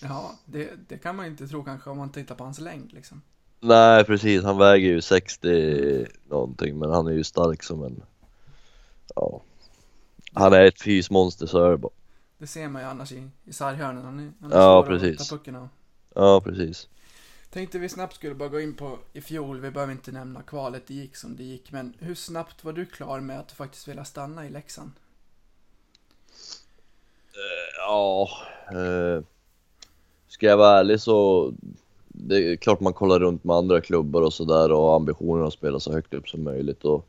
Ja, 0.00 0.32
det, 0.44 0.70
det 0.88 0.98
kan 0.98 1.16
man 1.16 1.26
inte 1.26 1.48
tro 1.48 1.64
kanske 1.64 1.90
om 1.90 1.98
man 1.98 2.12
tittar 2.12 2.34
på 2.34 2.44
hans 2.44 2.60
längd 2.60 2.92
liksom. 2.92 3.22
Nej 3.60 4.04
precis, 4.04 4.42
han 4.42 4.58
väger 4.58 4.88
ju 4.88 5.00
60 5.00 6.06
någonting 6.28 6.78
men 6.78 6.90
han 6.90 7.06
är 7.06 7.12
ju 7.12 7.24
stark 7.24 7.62
som 7.62 7.82
en, 7.82 8.02
ja. 9.14 9.42
Han 10.32 10.52
är 10.52 10.64
ett 10.64 10.82
fysmonster 10.82 11.46
så 11.46 11.64
är 11.64 11.70
det 11.70 11.76
bara. 11.76 11.92
Det 12.38 12.46
ser 12.46 12.68
man 12.68 12.82
ju 12.82 12.88
annars 12.88 13.12
i, 13.12 13.28
i 13.44 13.52
sarghörnen, 13.52 14.04
han 14.04 14.18
är, 14.18 14.32
han 14.40 14.52
är 14.52 14.56
ja, 14.56 14.84
precis. 14.86 15.32
Ja 16.14 16.40
precis. 16.44 16.88
Tänkte 17.50 17.78
vi 17.78 17.88
snabbt 17.88 18.14
skulle 18.14 18.34
bara 18.34 18.48
gå 18.48 18.60
in 18.60 18.74
på 18.74 18.98
i 19.12 19.20
fjol, 19.20 19.60
vi 19.60 19.70
behöver 19.70 19.92
inte 19.92 20.12
nämna 20.12 20.42
kvalet, 20.42 20.82
det 20.86 20.94
gick 20.94 21.16
som 21.16 21.36
det 21.36 21.44
gick, 21.44 21.72
men 21.72 21.94
hur 21.98 22.14
snabbt 22.14 22.64
var 22.64 22.72
du 22.72 22.86
klar 22.86 23.20
med 23.20 23.38
att 23.40 23.48
du 23.48 23.54
faktiskt 23.54 23.88
ville 23.88 24.04
stanna 24.04 24.46
i 24.46 24.50
Leksand? 24.50 24.92
Uh, 27.34 27.86
ja, 27.86 28.28
uh 28.72 29.22
Ska 30.28 30.46
jag 30.46 30.56
vara 30.56 30.78
ärlig 30.78 31.00
så 31.00 31.52
det 32.08 32.36
är 32.36 32.56
klart 32.56 32.80
man 32.80 32.92
kollar 32.92 33.20
runt 33.20 33.44
med 33.44 33.56
andra 33.56 33.80
klubbar 33.80 34.22
och 34.22 34.32
sådär 34.32 34.72
och 34.72 34.94
ambitionen 34.94 35.46
att 35.46 35.52
spela 35.52 35.80
så 35.80 35.92
högt 35.92 36.14
upp 36.14 36.28
som 36.28 36.44
möjligt 36.44 36.84
och 36.84 37.06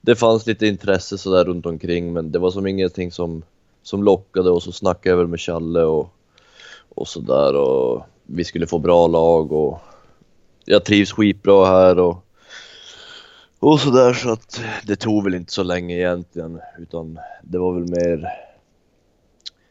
det 0.00 0.16
fanns 0.16 0.46
lite 0.46 0.66
intresse 0.66 1.18
sådär 1.18 1.44
runt 1.44 1.66
omkring 1.66 2.12
men 2.12 2.32
det 2.32 2.38
var 2.38 2.50
som 2.50 2.66
ingenting 2.66 3.12
som, 3.12 3.42
som 3.82 4.02
lockade 4.02 4.50
och 4.50 4.62
så 4.62 4.72
snackade 4.72 5.10
jag 5.10 5.16
väl 5.16 5.26
med 5.26 5.40
Challe 5.40 5.82
och, 5.82 6.08
och 6.88 7.08
sådär. 7.08 7.56
Och 7.56 8.02
vi 8.26 8.44
skulle 8.44 8.66
få 8.66 8.78
bra 8.78 9.06
lag 9.06 9.52
och 9.52 9.78
jag 10.64 10.84
trivs 10.84 11.12
skitbra 11.12 11.66
här 11.66 11.98
och 11.98 12.24
och 13.58 13.80
sådär. 13.80 14.12
Så 14.12 14.32
att 14.32 14.60
det 14.86 14.96
tog 14.96 15.24
väl 15.24 15.34
inte 15.34 15.52
så 15.52 15.62
länge 15.62 15.96
egentligen 15.96 16.60
utan 16.78 17.18
det 17.42 17.58
var 17.58 17.72
väl 17.72 17.90
mer 17.90 18.28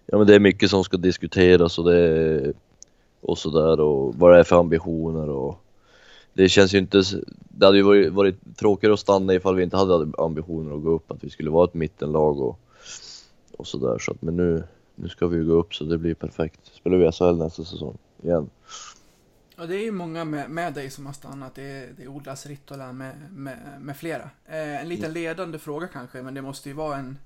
Ja 0.06 0.18
men 0.18 0.28
det 0.28 0.36
är 0.36 0.40
mycket 0.40 0.70
som 0.70 0.84
ska 0.84 0.98
diskuteras 0.98 1.80
och 1.80 1.92
det 1.92 2.54
och 3.22 3.38
sådär. 3.38 3.80
Och 3.80 4.16
vad 4.16 4.34
det 4.34 4.40
är 4.40 4.44
för 4.44 4.60
ambitioner 4.60 5.30
och 5.30 5.56
det 6.34 6.50
känns 6.50 6.74
ju 6.74 6.78
inte, 6.78 7.04
det 7.50 7.66
hade 7.66 7.78
ju 7.78 7.84
varit, 7.84 8.12
varit 8.12 8.58
tråkigare 8.58 8.94
att 8.94 9.00
stanna 9.00 9.34
ifall 9.34 9.56
vi 9.56 9.64
inte 9.64 9.78
hade 9.78 10.08
ambitioner 10.18 10.76
att 10.76 10.84
gå 10.84 10.90
upp, 10.90 11.12
att 11.12 11.24
vi 11.24 11.30
skulle 11.30 11.50
vara 11.50 11.66
ett 11.66 11.74
mittenlag 11.74 12.40
och, 12.40 12.60
och 13.58 13.68
sådär 13.68 13.98
så 14.00 14.12
att 14.12 14.22
men 14.22 14.38
nu, 14.38 14.64
nu 14.96 15.10
ska 15.10 15.28
vi 15.28 15.38
ju 15.38 15.46
gå 15.46 15.54
upp 15.54 15.76
så 15.76 15.84
det 15.84 15.98
blir 15.98 16.14
perfekt. 16.14 16.60
Spelar 16.74 16.98
vi 16.98 17.12
SHL 17.12 17.38
nästa 17.38 17.64
säsong 17.64 17.98
igen. 18.24 18.50
Ja, 19.56 19.66
det 19.66 19.76
är 19.76 19.84
ju 19.84 19.92
många 19.92 20.26
med, 20.26 20.50
med 20.50 20.74
dig 20.74 20.90
som 20.90 21.06
har 21.06 21.14
stannat. 21.14 21.56
Det 21.56 21.64
är, 21.64 21.90
det 21.98 22.04
är 22.04 22.08
Olas 22.08 22.46
Rittola 22.46 22.94
med, 22.94 23.16
med, 23.32 23.58
med 23.80 23.98
flera. 23.98 24.30
Eh, 24.46 24.82
en 24.82 24.90
lite 24.90 25.10
ledande 25.10 25.60
fråga 25.60 25.88
kanske, 25.88 26.22
men 26.22 26.34
det 26.34 26.42
måste 26.42 26.70
ju 26.70 26.76
vara 26.76 26.98
en, 26.98 27.18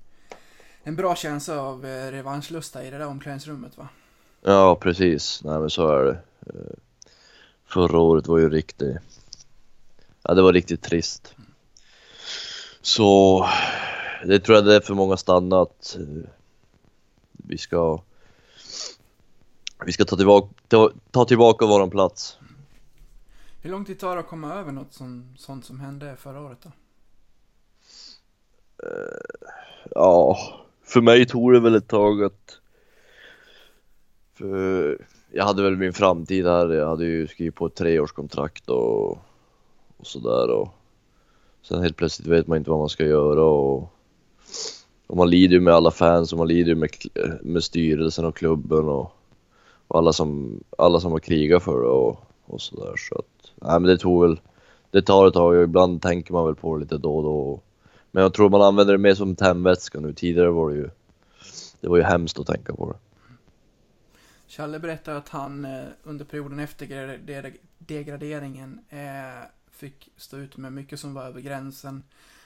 en 0.84 0.96
bra 0.96 1.15
känsla 1.15 1.62
av 1.62 1.86
eh, 1.86 2.12
revanschlusta 2.12 2.84
i 2.84 2.89
det 2.89 2.98
där 2.98 3.08
omklädningsrummet 3.08 3.77
va? 3.77 3.88
Ja, 4.41 4.75
precis. 4.75 5.41
Nej, 5.44 5.60
men 5.60 5.70
så 5.70 5.88
är 5.88 6.03
det. 6.03 6.17
Eh, 6.48 6.75
Förra 7.65 8.00
året 8.00 8.27
var 8.27 8.38
ju 8.38 8.50
riktigt... 8.50 8.98
Ja, 10.24 10.34
det 10.34 10.41
var 10.41 10.53
riktigt 10.53 10.82
trist. 10.82 11.36
Så 12.82 13.48
det 14.24 14.39
tror 14.39 14.55
jag 14.55 14.65
det 14.65 14.75
är 14.75 14.79
för 14.79 14.93
många 14.93 15.17
stanna 15.17 15.62
att 15.62 15.98
eh, 16.00 16.29
vi 17.31 17.57
ska 17.57 18.01
vi 19.86 19.91
ska 19.91 20.05
ta 20.05 20.15
tillbaka, 20.15 20.48
ta, 20.67 20.91
ta 21.12 21.25
tillbaka 21.25 21.65
våran 21.65 21.89
plats. 21.89 22.38
Hur 23.62 23.72
lång 23.72 23.86
tid 23.86 24.00
tar 24.00 24.15
det 24.15 24.19
att 24.19 24.27
komma 24.27 24.53
över 24.53 24.72
något 24.72 24.93
som, 24.93 25.36
sånt 25.38 25.65
som 25.65 25.79
hände 25.79 26.15
förra 26.15 26.41
året 26.41 26.57
då? 26.62 26.72
Ja, 29.91 30.38
för 30.84 31.01
mig 31.01 31.25
tog 31.25 31.53
det 31.53 31.60
väl 31.60 31.75
ett 31.75 31.88
tag 31.88 32.24
att 32.24 32.60
för 34.34 34.98
jag 35.31 35.45
hade 35.45 35.63
väl 35.63 35.77
min 35.77 35.93
framtid 35.93 36.45
här, 36.45 36.69
jag 36.69 36.88
hade 36.88 37.05
ju 37.05 37.27
skrivit 37.27 37.55
på 37.55 37.65
ett 37.65 37.75
treårskontrakt 37.75 38.69
och, 38.69 39.12
och 39.98 40.07
sådär 40.07 40.50
och 40.50 40.69
sen 41.62 41.81
helt 41.81 41.98
plötsligt 41.98 42.27
vet 42.27 42.48
man 42.48 42.57
inte 42.57 42.69
vad 42.69 42.79
man 42.79 42.89
ska 42.89 43.05
göra 43.05 43.43
och, 43.43 43.94
och 45.07 45.17
man 45.17 45.29
lider 45.29 45.53
ju 45.55 45.61
med 45.61 45.73
alla 45.73 45.91
fans 45.91 46.31
och 46.31 46.37
man 46.37 46.47
lider 46.47 46.69
ju 46.69 46.75
med, 46.75 46.89
med 47.41 47.63
styrelsen 47.63 48.25
och 48.25 48.35
klubben 48.37 48.89
och, 48.89 49.15
och 49.87 49.97
alla, 49.97 50.13
som, 50.13 50.59
alla 50.77 50.99
som 50.99 51.11
har 51.11 51.19
krigat 51.19 51.63
för 51.63 51.81
det 51.81 51.87
och, 51.87 52.19
och 52.45 52.61
sådär 52.61 52.93
så 52.97 53.15
att, 53.15 53.51
nej 53.55 53.79
men 53.79 53.83
det 53.83 53.97
tog 53.97 54.21
väl, 54.21 54.39
det 54.91 55.01
tar 55.01 55.27
ett 55.27 55.33
tag 55.33 55.55
och 55.55 55.63
ibland 55.63 56.01
tänker 56.01 56.33
man 56.33 56.45
väl 56.45 56.55
på 56.55 56.75
det 56.77 56.83
lite 56.83 56.97
då 56.97 57.17
och 57.17 57.23
då 57.23 57.59
men 58.15 58.23
jag 58.23 58.33
tror 58.33 58.49
man 58.49 58.61
använder 58.61 58.93
det 58.93 58.99
mer 58.99 59.15
som 59.15 59.35
tändvätska 59.35 59.99
nu, 59.99 60.13
tidigare 60.13 60.49
var 60.49 60.69
det 60.69 60.75
ju, 60.75 60.89
det 61.79 61.87
var 61.87 61.97
ju 61.97 62.03
hemskt 62.03 62.39
att 62.39 62.47
tänka 62.47 62.73
på 62.73 62.91
det. 62.91 62.97
Challe 64.47 64.79
berättar 64.79 65.15
att 65.15 65.29
han 65.29 65.65
eh, 65.65 65.83
under 66.03 66.25
perioden 66.25 66.59
efter 66.59 67.19
degraderingen 67.77 68.79
eh, 68.89 69.47
fick 69.71 70.09
stå 70.17 70.37
ut 70.37 70.57
med 70.57 70.73
mycket 70.73 70.99
som 70.99 71.13
var 71.13 71.23
över 71.23 71.41
gränsen. 71.41 72.03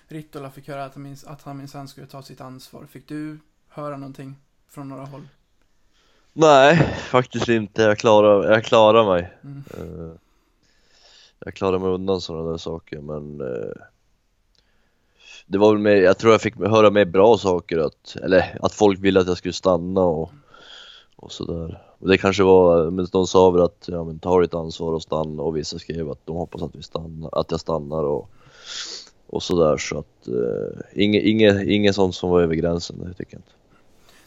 Rittola 0.10 0.52
fick 0.52 0.68
höra 0.68 0.86
att 0.86 0.94
han, 0.94 1.04
minns, 1.04 1.24
att 1.24 1.42
han 1.42 1.58
minsann 1.58 1.88
skulle 1.88 2.08
ta 2.08 2.22
sitt 2.22 2.42
ansvar. 2.42 2.86
Fick 2.86 3.08
du 3.08 3.40
höra 3.68 3.98
någonting 3.98 4.36
från 4.68 4.90
några 4.90 5.06
håll? 5.06 5.28
Nej, 6.34 6.78
faktiskt 6.98 7.48
inte. 7.48 7.82
Jag 7.82 7.98
klarar, 7.98 8.52
jag 8.52 8.64
klarar 8.64 9.06
mig. 9.06 9.34
Mm. 9.44 9.64
Eh, 9.78 10.16
Jag 11.40 11.54
klarar 11.54 11.80
mig 11.80 11.90
undan 11.90 12.22
sådana 12.22 12.50
där 12.52 12.58
saker 12.58 13.02
men 13.02 13.42
eh, 13.42 13.82
Det 15.48 15.58
var 15.58 15.72
väl 15.72 15.82
mer, 15.82 15.96
jag 15.96 16.18
tror 16.18 16.32
jag 16.32 16.42
fick 16.42 16.56
höra 16.58 16.90
mer 16.92 17.06
bra 17.06 17.38
saker 17.38 17.78
att, 17.78 18.16
eller 18.16 18.58
att 18.62 18.74
folk 18.74 19.00
ville 19.00 19.20
att 19.20 19.28
jag 19.28 19.38
skulle 19.38 19.54
stanna 19.54 20.02
och, 20.02 20.32
och 21.16 21.32
sådär. 21.32 21.84
Och 22.00 22.08
det 22.08 22.18
kanske 22.18 22.44
var, 22.44 22.92
men 22.92 23.08
de 23.12 23.28
sa 23.28 23.50
väl 23.50 23.62
att 23.62 23.86
ja 23.88 24.04
men 24.04 24.20
ta 24.20 24.42
ditt 24.42 24.54
ansvar 24.54 24.94
och 24.94 25.02
stanna 25.04 25.44
och 25.44 25.58
vissa 25.58 25.80
skrev 25.80 26.10
att 26.12 26.26
de 26.26 26.36
hoppas 26.36 26.62
att 26.62 26.76
vi 26.76 26.84
stannar, 26.84 27.40
att 27.40 27.52
jag 27.52 27.60
stannar 27.60 28.04
och 28.04 28.30
och 29.30 29.44
sådär 29.44 29.78
så 29.78 30.00
att 30.00 30.28
eh, 30.28 30.82
inget, 30.94 31.24
inget, 31.24 31.68
inget 31.68 31.96
sånt 31.96 32.16
som 32.16 32.30
var 32.30 32.42
över 32.42 32.56
gränsen, 32.56 33.00
det 33.00 33.14
tycker 33.14 33.34
jag 33.34 33.40
inte. 33.40 33.52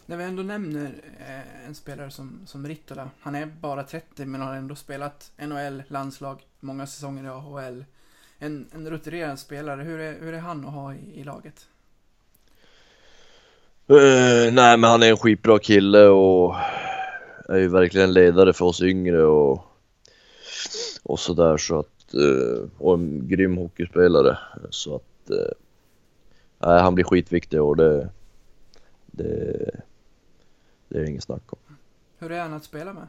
När 0.07 0.17
vi 0.17 0.25
ändå 0.25 0.43
nämner 0.43 0.91
eh, 1.29 1.67
en 1.67 1.75
spelare 1.75 2.11
som, 2.11 2.41
som 2.47 2.67
Rittola. 2.67 3.11
Han 3.21 3.35
är 3.35 3.47
bara 3.47 3.83
30 3.83 4.25
men 4.25 4.41
har 4.41 4.55
ändå 4.55 4.75
spelat 4.75 5.31
NHL, 5.37 5.83
landslag, 5.89 6.41
många 6.61 6.87
säsonger 6.87 7.25
i 7.25 7.29
AHL. 7.29 7.85
En, 8.39 8.67
en 8.75 8.91
rutinerad 8.91 9.39
spelare. 9.39 9.83
Hur 9.83 10.01
är, 10.01 10.21
hur 10.21 10.35
är 10.35 10.39
han 10.39 10.67
att 10.67 10.73
ha 10.73 10.95
i, 10.95 11.21
i 11.21 11.25
laget? 11.25 11.67
Eh, 13.89 14.53
nej 14.53 14.77
men 14.77 14.85
han 14.85 15.03
är 15.03 15.11
en 15.11 15.17
skitbra 15.17 15.59
kille 15.59 16.07
och 16.07 16.57
är 17.49 17.59
ju 17.59 17.69
verkligen 17.69 18.13
ledare 18.13 18.53
för 18.53 18.65
oss 18.65 18.83
yngre 18.83 19.25
och, 19.25 19.65
och 21.03 21.21
sådär 21.21 21.57
så 21.57 21.79
att, 21.79 22.02
och 22.79 22.95
en 22.95 23.29
grym 23.29 23.57
hockeyspelare 23.57 24.39
så 24.71 24.97
att 24.97 25.31
eh, 25.31 25.53
nej, 26.59 26.81
han 26.81 26.95
blir 26.95 27.05
skitviktig 27.05 27.63
och 27.63 27.77
det, 27.77 28.09
det, 29.07 29.71
det 30.89 30.99
är 30.99 31.05
inget 31.05 31.23
snack 31.23 31.43
om. 31.47 31.59
Hur 32.19 32.33
är 32.33 32.41
han 32.43 32.53
att 32.55 32.65
spela 32.65 32.93
med? 32.93 33.09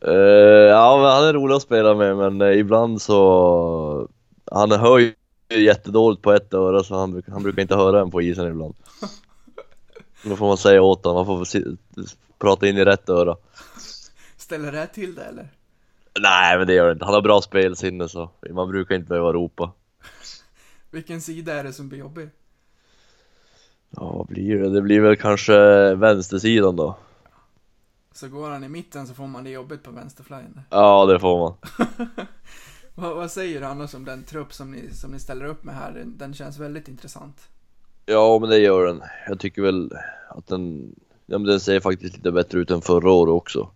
Eh, 0.00 0.68
ja 0.70 1.14
han 1.16 1.24
är 1.28 1.32
rolig 1.32 1.54
att 1.54 1.62
spela 1.62 1.94
med 1.94 2.16
men 2.16 2.40
eh, 2.40 2.58
ibland 2.58 3.02
så, 3.02 4.08
han 4.52 4.70
hör 4.72 4.98
ju 4.98 5.14
jättedåligt 5.48 6.22
på 6.22 6.32
ett 6.32 6.54
öra 6.54 6.84
så 6.84 6.94
han, 6.94 7.12
brukar- 7.12 7.32
han 7.32 7.42
brukar 7.42 7.62
inte 7.62 7.76
höra 7.76 8.00
en 8.00 8.10
på 8.10 8.22
isen 8.22 8.48
ibland. 8.48 8.74
Då 10.24 10.36
får 10.36 10.46
man 10.46 10.56
säga 10.56 10.82
åt 10.82 11.04
honom, 11.04 11.26
man 11.26 11.46
får 11.46 11.58
prata 12.38 12.68
in 12.68 12.76
i 12.78 12.84
rätt 12.84 13.08
öra. 13.08 13.36
Ställer 14.36 14.72
det 14.72 14.86
till 14.86 15.14
det 15.14 15.24
eller? 15.24 15.48
Nej 16.22 16.58
men 16.58 16.66
det 16.66 16.74
gör 16.74 16.86
det 16.86 16.92
inte, 16.92 17.04
han 17.04 17.14
har 17.14 17.22
bra 17.22 17.42
spelsinne 17.42 18.08
så 18.08 18.30
man 18.50 18.68
brukar 18.68 18.94
inte 18.94 19.08
behöva 19.08 19.32
ropa. 19.32 19.72
Vilken 20.90 21.20
sida 21.20 21.54
är 21.54 21.64
det 21.64 21.72
som 21.72 21.88
blir 21.88 21.98
jobbig? 21.98 22.28
Ja 23.90 24.12
vad 24.16 24.26
blir 24.26 24.58
det? 24.58 24.70
Det 24.70 24.82
blir 24.82 25.00
väl 25.00 25.16
kanske 25.16 25.54
vänstersidan 25.94 26.76
då. 26.76 26.96
Så 28.12 28.28
går 28.28 28.50
han 28.50 28.64
i 28.64 28.68
mitten 28.68 29.06
så 29.06 29.14
får 29.14 29.26
man 29.26 29.44
det 29.44 29.50
jobbigt 29.50 29.82
på 29.82 29.90
vänsterflyen. 29.90 30.60
Ja 30.70 31.06
det 31.06 31.20
får 31.20 31.38
man. 31.38 31.54
Vad, 32.94 33.16
vad 33.16 33.30
säger 33.30 33.60
du 33.60 33.66
annars 33.66 33.94
om 33.94 34.04
den 34.04 34.22
trupp 34.22 34.52
som 34.52 34.70
ni, 34.70 34.94
som 34.94 35.10
ni 35.10 35.18
ställer 35.18 35.44
upp 35.44 35.64
med 35.64 35.74
här? 35.74 35.92
Den, 35.92 36.18
den 36.18 36.34
känns 36.34 36.58
väldigt 36.58 36.88
intressant. 36.88 37.48
Ja 38.06 38.38
men 38.38 38.50
det 38.50 38.58
gör 38.58 38.86
den. 38.86 39.02
Jag 39.28 39.40
tycker 39.40 39.62
väl 39.62 39.92
att 40.28 40.46
den, 40.46 40.94
ja 41.26 41.38
men 41.38 41.46
den 41.46 41.60
ser 41.60 41.80
faktiskt 41.80 42.16
lite 42.16 42.32
bättre 42.32 42.58
ut 42.58 42.70
än 42.70 42.82
förra 42.82 43.10
året 43.10 43.32
också. 43.32 43.70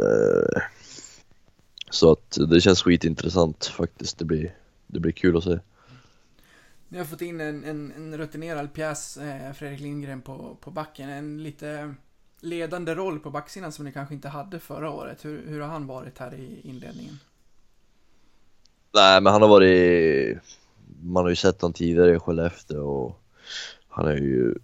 Eh, 0.00 0.62
Så 1.90 2.12
att 2.12 2.38
det 2.50 2.60
känns 2.60 2.82
skitintressant 2.82 3.66
faktiskt. 3.66 4.18
Det 4.18 4.24
blir, 4.24 4.54
det 4.86 5.00
blir 5.00 5.12
kul 5.12 5.36
att 5.36 5.44
se. 5.44 5.58
Ni 6.88 6.98
har 6.98 7.04
fått 7.04 7.22
in 7.22 7.40
en, 7.40 7.64
en, 7.64 7.92
en 7.96 8.18
rutinerad 8.18 8.72
pjäs, 8.72 9.16
eh, 9.16 9.52
Fredrik 9.52 9.80
Lindgren, 9.80 10.22
på, 10.22 10.56
på 10.60 10.70
backen. 10.70 11.08
En 11.10 11.42
lite 11.42 11.94
ledande 12.40 12.94
roll 12.94 13.18
på 13.20 13.30
backsidan 13.30 13.72
som 13.72 13.84
ni 13.84 13.92
kanske 13.92 14.14
inte 14.14 14.28
hade 14.28 14.60
förra 14.60 14.90
året. 14.90 15.24
Hur, 15.24 15.46
hur 15.46 15.60
har 15.60 15.68
han 15.68 15.86
varit 15.86 16.18
här 16.18 16.34
i 16.34 16.60
inledningen? 16.64 17.18
Nej 18.94 19.20
men 19.20 19.32
han 19.32 19.42
har 19.42 19.48
varit, 19.48 20.38
man 21.02 21.24
har 21.24 21.30
ju 21.30 21.36
sett 21.36 21.60
honom 21.60 21.72
tidigare 21.72 22.16
i 22.16 22.18
Skellefteå 22.18 22.86
och 22.88 23.20
han 23.88 24.06
är 24.08 24.16
ju, 24.16 24.54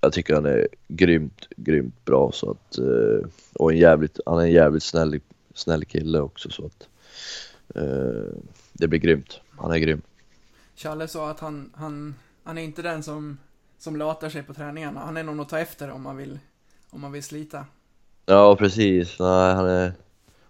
jag 0.00 0.12
tycker 0.12 0.34
han 0.34 0.46
är 0.46 0.68
grymt, 0.88 1.48
grymt 1.56 2.04
bra 2.04 2.32
så 2.32 2.50
att, 2.50 2.78
eh, 2.78 3.28
och 3.54 3.72
en 3.72 3.78
jävligt, 3.78 4.20
han 4.26 4.38
är 4.38 4.42
en 4.42 4.52
jävligt 4.52 4.82
snäll, 4.82 5.20
snäll 5.54 5.84
kille 5.84 6.20
också 6.20 6.50
så 6.50 6.66
att 6.66 6.88
eh, 7.74 8.34
det 8.72 8.88
blir 8.88 9.00
grymt. 9.00 9.40
Han 9.50 9.72
är 9.72 9.78
grym. 9.78 10.02
Challe 10.74 11.08
sa 11.08 11.30
att 11.30 11.40
han, 11.40 11.70
han, 11.74 12.14
han 12.44 12.58
är 12.58 12.62
inte 12.62 12.82
den 12.82 13.02
som, 13.02 13.38
som 13.78 13.96
latar 13.96 14.28
sig 14.28 14.42
på 14.42 14.54
träningarna. 14.54 15.00
Han 15.00 15.16
är 15.16 15.22
någon 15.22 15.40
att 15.40 15.48
ta 15.48 15.58
efter 15.58 15.90
om 15.90 16.02
man 16.02 16.16
vill, 16.16 16.38
om 16.90 17.00
man 17.00 17.12
vill 17.12 17.22
slita. 17.22 17.64
Ja 18.26 18.56
precis, 18.56 19.18
nej 19.18 19.54
han 19.54 19.66
är, 19.66 19.92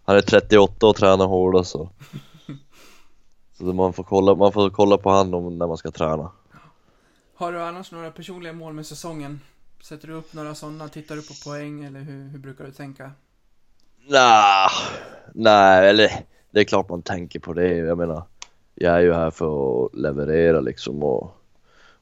han 0.05 0.17
är 0.17 0.21
38 0.21 0.87
och 0.87 0.97
tränar 0.97 1.27
hårdast 1.27 1.71
så. 1.71 1.91
Så 3.59 3.65
man 3.65 3.93
får 3.93 4.05
kolla, 4.05 4.35
man 4.35 4.53
får 4.53 4.71
kolla 4.71 4.99
på 4.99 5.11
han 5.11 5.35
om 5.35 5.59
när 5.59 5.67
man 5.67 5.77
ska 5.77 5.91
träna. 5.91 6.31
Har 7.41 7.53
du 7.53 7.63
annars 7.63 7.93
några 7.93 8.11
personliga 8.11 8.53
mål 8.53 8.73
med 8.73 8.87
säsongen? 8.87 9.41
Sätter 9.83 10.09
du 10.09 10.15
upp 10.15 10.35
några 10.35 10.55
sådana? 10.55 10.89
Tittar 10.89 11.17
du 11.17 11.23
på 11.23 11.35
poäng 11.45 11.85
eller 11.85 12.01
hur, 12.01 12.29
hur 12.29 12.39
brukar 12.39 12.65
du 12.65 12.71
tänka? 12.71 13.11
Nej, 14.07 14.69
nej, 15.35 15.89
eller 15.89 16.11
det 16.51 16.61
är 16.61 16.65
klart 16.65 16.89
man 16.89 17.03
tänker 17.03 17.41
på 17.41 17.53
det. 17.53 17.77
Jag 17.77 17.99
menar, 17.99 18.23
jag 18.75 18.95
är 18.95 19.01
ju 19.01 19.13
här 19.13 19.31
för 19.31 19.85
att 19.85 19.95
leverera 19.95 20.61
liksom 20.61 21.03
och, 21.03 21.35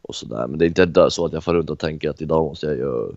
och 0.02 0.14
sådär. 0.14 0.46
Men 0.46 0.58
det 0.58 0.64
är 0.64 0.66
inte 0.66 1.10
så 1.10 1.26
att 1.26 1.32
jag 1.32 1.44
får 1.44 1.54
runt 1.54 1.70
och 1.70 1.78
tänker 1.78 2.10
att 2.10 2.22
idag 2.22 2.44
måste 2.44 2.66
jag 2.66 2.78
göra 2.78 3.14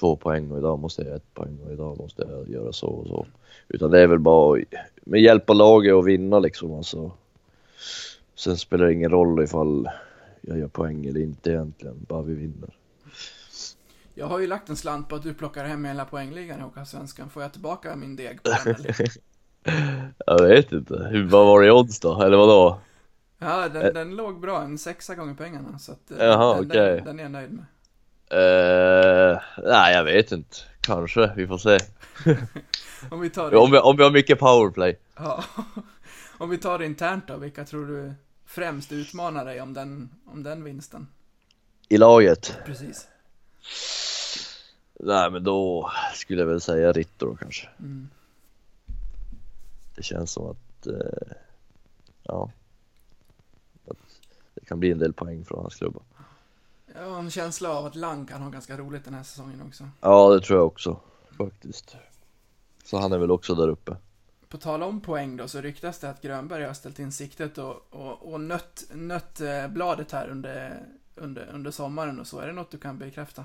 två 0.00 0.16
poäng 0.16 0.50
och 0.50 0.58
idag 0.58 0.78
måste 0.78 1.02
jag 1.02 1.06
göra 1.06 1.16
ett 1.16 1.34
poäng 1.34 1.58
och 1.66 1.72
idag 1.72 1.98
måste 1.98 2.22
jag 2.22 2.48
göra 2.48 2.72
så 2.72 2.86
och 2.86 3.06
så. 3.06 3.26
Utan 3.68 3.90
det 3.90 4.00
är 4.00 4.06
väl 4.06 4.18
bara 4.18 4.58
att 4.58 4.64
med 5.04 5.20
hjälpa 5.20 5.52
laget 5.52 5.94
och 5.94 6.08
vinna 6.08 6.38
liksom 6.38 6.72
alltså. 6.72 7.10
Sen 8.34 8.56
spelar 8.56 8.86
det 8.86 8.92
ingen 8.92 9.10
roll 9.10 9.42
ifall 9.44 9.88
jag 10.40 10.58
gör 10.58 10.68
poäng 10.68 11.06
eller 11.06 11.20
inte 11.20 11.50
egentligen, 11.50 11.96
bara 12.08 12.22
vi 12.22 12.34
vinner. 12.34 12.70
Jag 14.14 14.26
har 14.26 14.38
ju 14.38 14.46
lagt 14.46 14.68
en 14.68 14.76
slant 14.76 15.08
på 15.08 15.16
att 15.16 15.22
du 15.22 15.34
plockar 15.34 15.64
hem 15.64 15.84
hela 15.84 16.04
poängligan 16.04 16.58
i 16.58 16.62
Hockeyallsvenskan. 16.62 17.30
Får 17.30 17.42
jag 17.42 17.52
tillbaka 17.52 17.96
min 17.96 18.16
deg 18.16 18.42
på 18.42 18.50
den 18.50 18.74
eller? 18.74 18.96
Jag 20.26 20.42
vet 20.48 20.72
inte, 20.72 21.08
hur, 21.10 21.26
vad 21.28 21.46
var 21.46 21.60
det 21.60 21.66
i 21.66 21.70
odds 21.70 22.00
då? 22.00 22.22
Eller 22.22 22.36
vadå? 22.36 22.80
Ja, 23.38 23.68
den, 23.68 23.94
den 23.94 24.16
låg 24.16 24.40
bra. 24.40 24.62
En 24.62 24.78
sexa 24.78 25.14
gånger 25.14 25.34
pengarna. 25.34 25.78
Så 25.78 25.92
att, 25.92 26.10
eh, 26.10 26.26
Jaha, 26.26 26.54
den, 26.54 26.66
okej. 26.66 26.96
den, 26.96 27.04
den 27.04 27.18
är 27.18 27.22
jag 27.22 27.32
nöjd 27.32 27.50
med. 27.52 27.64
Eh, 28.30 29.40
nej 29.64 29.94
jag 29.94 30.04
vet 30.04 30.32
inte. 30.32 30.56
kanske, 30.80 31.32
vi 31.36 31.46
får 31.46 31.58
se. 31.58 31.78
Om 33.10 33.20
vi 33.20 33.30
tar 33.30 33.54
Om 33.54 33.70
det, 33.70 33.76
vi, 33.76 33.78
om 33.78 33.96
vi 33.96 34.02
har 34.02 34.10
mycket 34.10 34.38
powerplay. 34.38 34.98
ja. 35.16 35.44
Om 36.38 36.50
vi 36.50 36.58
tar 36.58 36.78
det 36.78 36.86
internt 36.86 37.28
då, 37.28 37.36
vilka 37.36 37.64
tror 37.64 37.86
du 37.86 38.12
främst 38.48 38.92
utmanar 38.92 39.44
dig 39.44 39.60
om 39.60 39.74
den, 39.74 40.10
om 40.26 40.42
den 40.42 40.64
vinsten? 40.64 41.08
I 41.88 41.98
laget? 41.98 42.58
Precis. 42.66 43.08
Nej 45.00 45.30
men 45.30 45.44
då 45.44 45.90
skulle 46.14 46.40
jag 46.40 46.46
väl 46.46 46.60
säga 46.60 46.92
Ritto 46.92 47.26
då 47.26 47.36
kanske. 47.36 47.68
Mm. 47.78 48.08
Det 49.96 50.02
känns 50.02 50.32
som 50.32 50.50
att, 50.50 50.86
eh, 50.86 51.36
ja. 52.22 52.50
Att 53.86 53.96
det 54.54 54.64
kan 54.64 54.80
bli 54.80 54.90
en 54.90 54.98
del 54.98 55.12
poäng 55.12 55.44
från 55.44 55.60
hans 55.60 55.74
klubba. 55.74 56.00
Jag 56.94 57.10
har 57.10 57.18
en 57.18 57.30
känsla 57.30 57.70
av 57.70 57.86
att 57.86 57.94
Lang 57.94 58.26
kan 58.26 58.42
ha 58.42 58.50
ganska 58.50 58.76
roligt 58.76 59.04
den 59.04 59.14
här 59.14 59.22
säsongen 59.22 59.62
också. 59.66 59.88
Ja 60.00 60.34
det 60.34 60.40
tror 60.40 60.58
jag 60.58 60.66
också 60.66 61.00
faktiskt. 61.36 61.96
Så 62.84 62.98
han 62.98 63.12
är 63.12 63.18
väl 63.18 63.30
också 63.30 63.54
där 63.54 63.68
uppe. 63.68 63.96
På 64.48 64.58
tal 64.58 64.82
om 64.82 65.00
poäng 65.00 65.36
då, 65.36 65.48
så 65.48 65.60
ryktas 65.60 65.98
det 65.98 66.10
att 66.10 66.22
Grönberg 66.22 66.64
har 66.64 66.74
ställt 66.74 66.98
in 66.98 67.12
siktet 67.12 67.58
och, 67.58 67.86
och, 67.90 68.32
och 68.32 68.40
nött, 68.40 68.84
nött 68.94 69.40
eh, 69.40 69.68
bladet 69.68 70.12
här 70.12 70.28
under, 70.28 70.82
under, 71.14 71.48
under 71.52 71.70
sommaren 71.70 72.20
och 72.20 72.26
så. 72.26 72.38
Är 72.38 72.46
det 72.46 72.52
något 72.52 72.70
du 72.70 72.78
kan 72.78 72.98
bekräfta? 72.98 73.44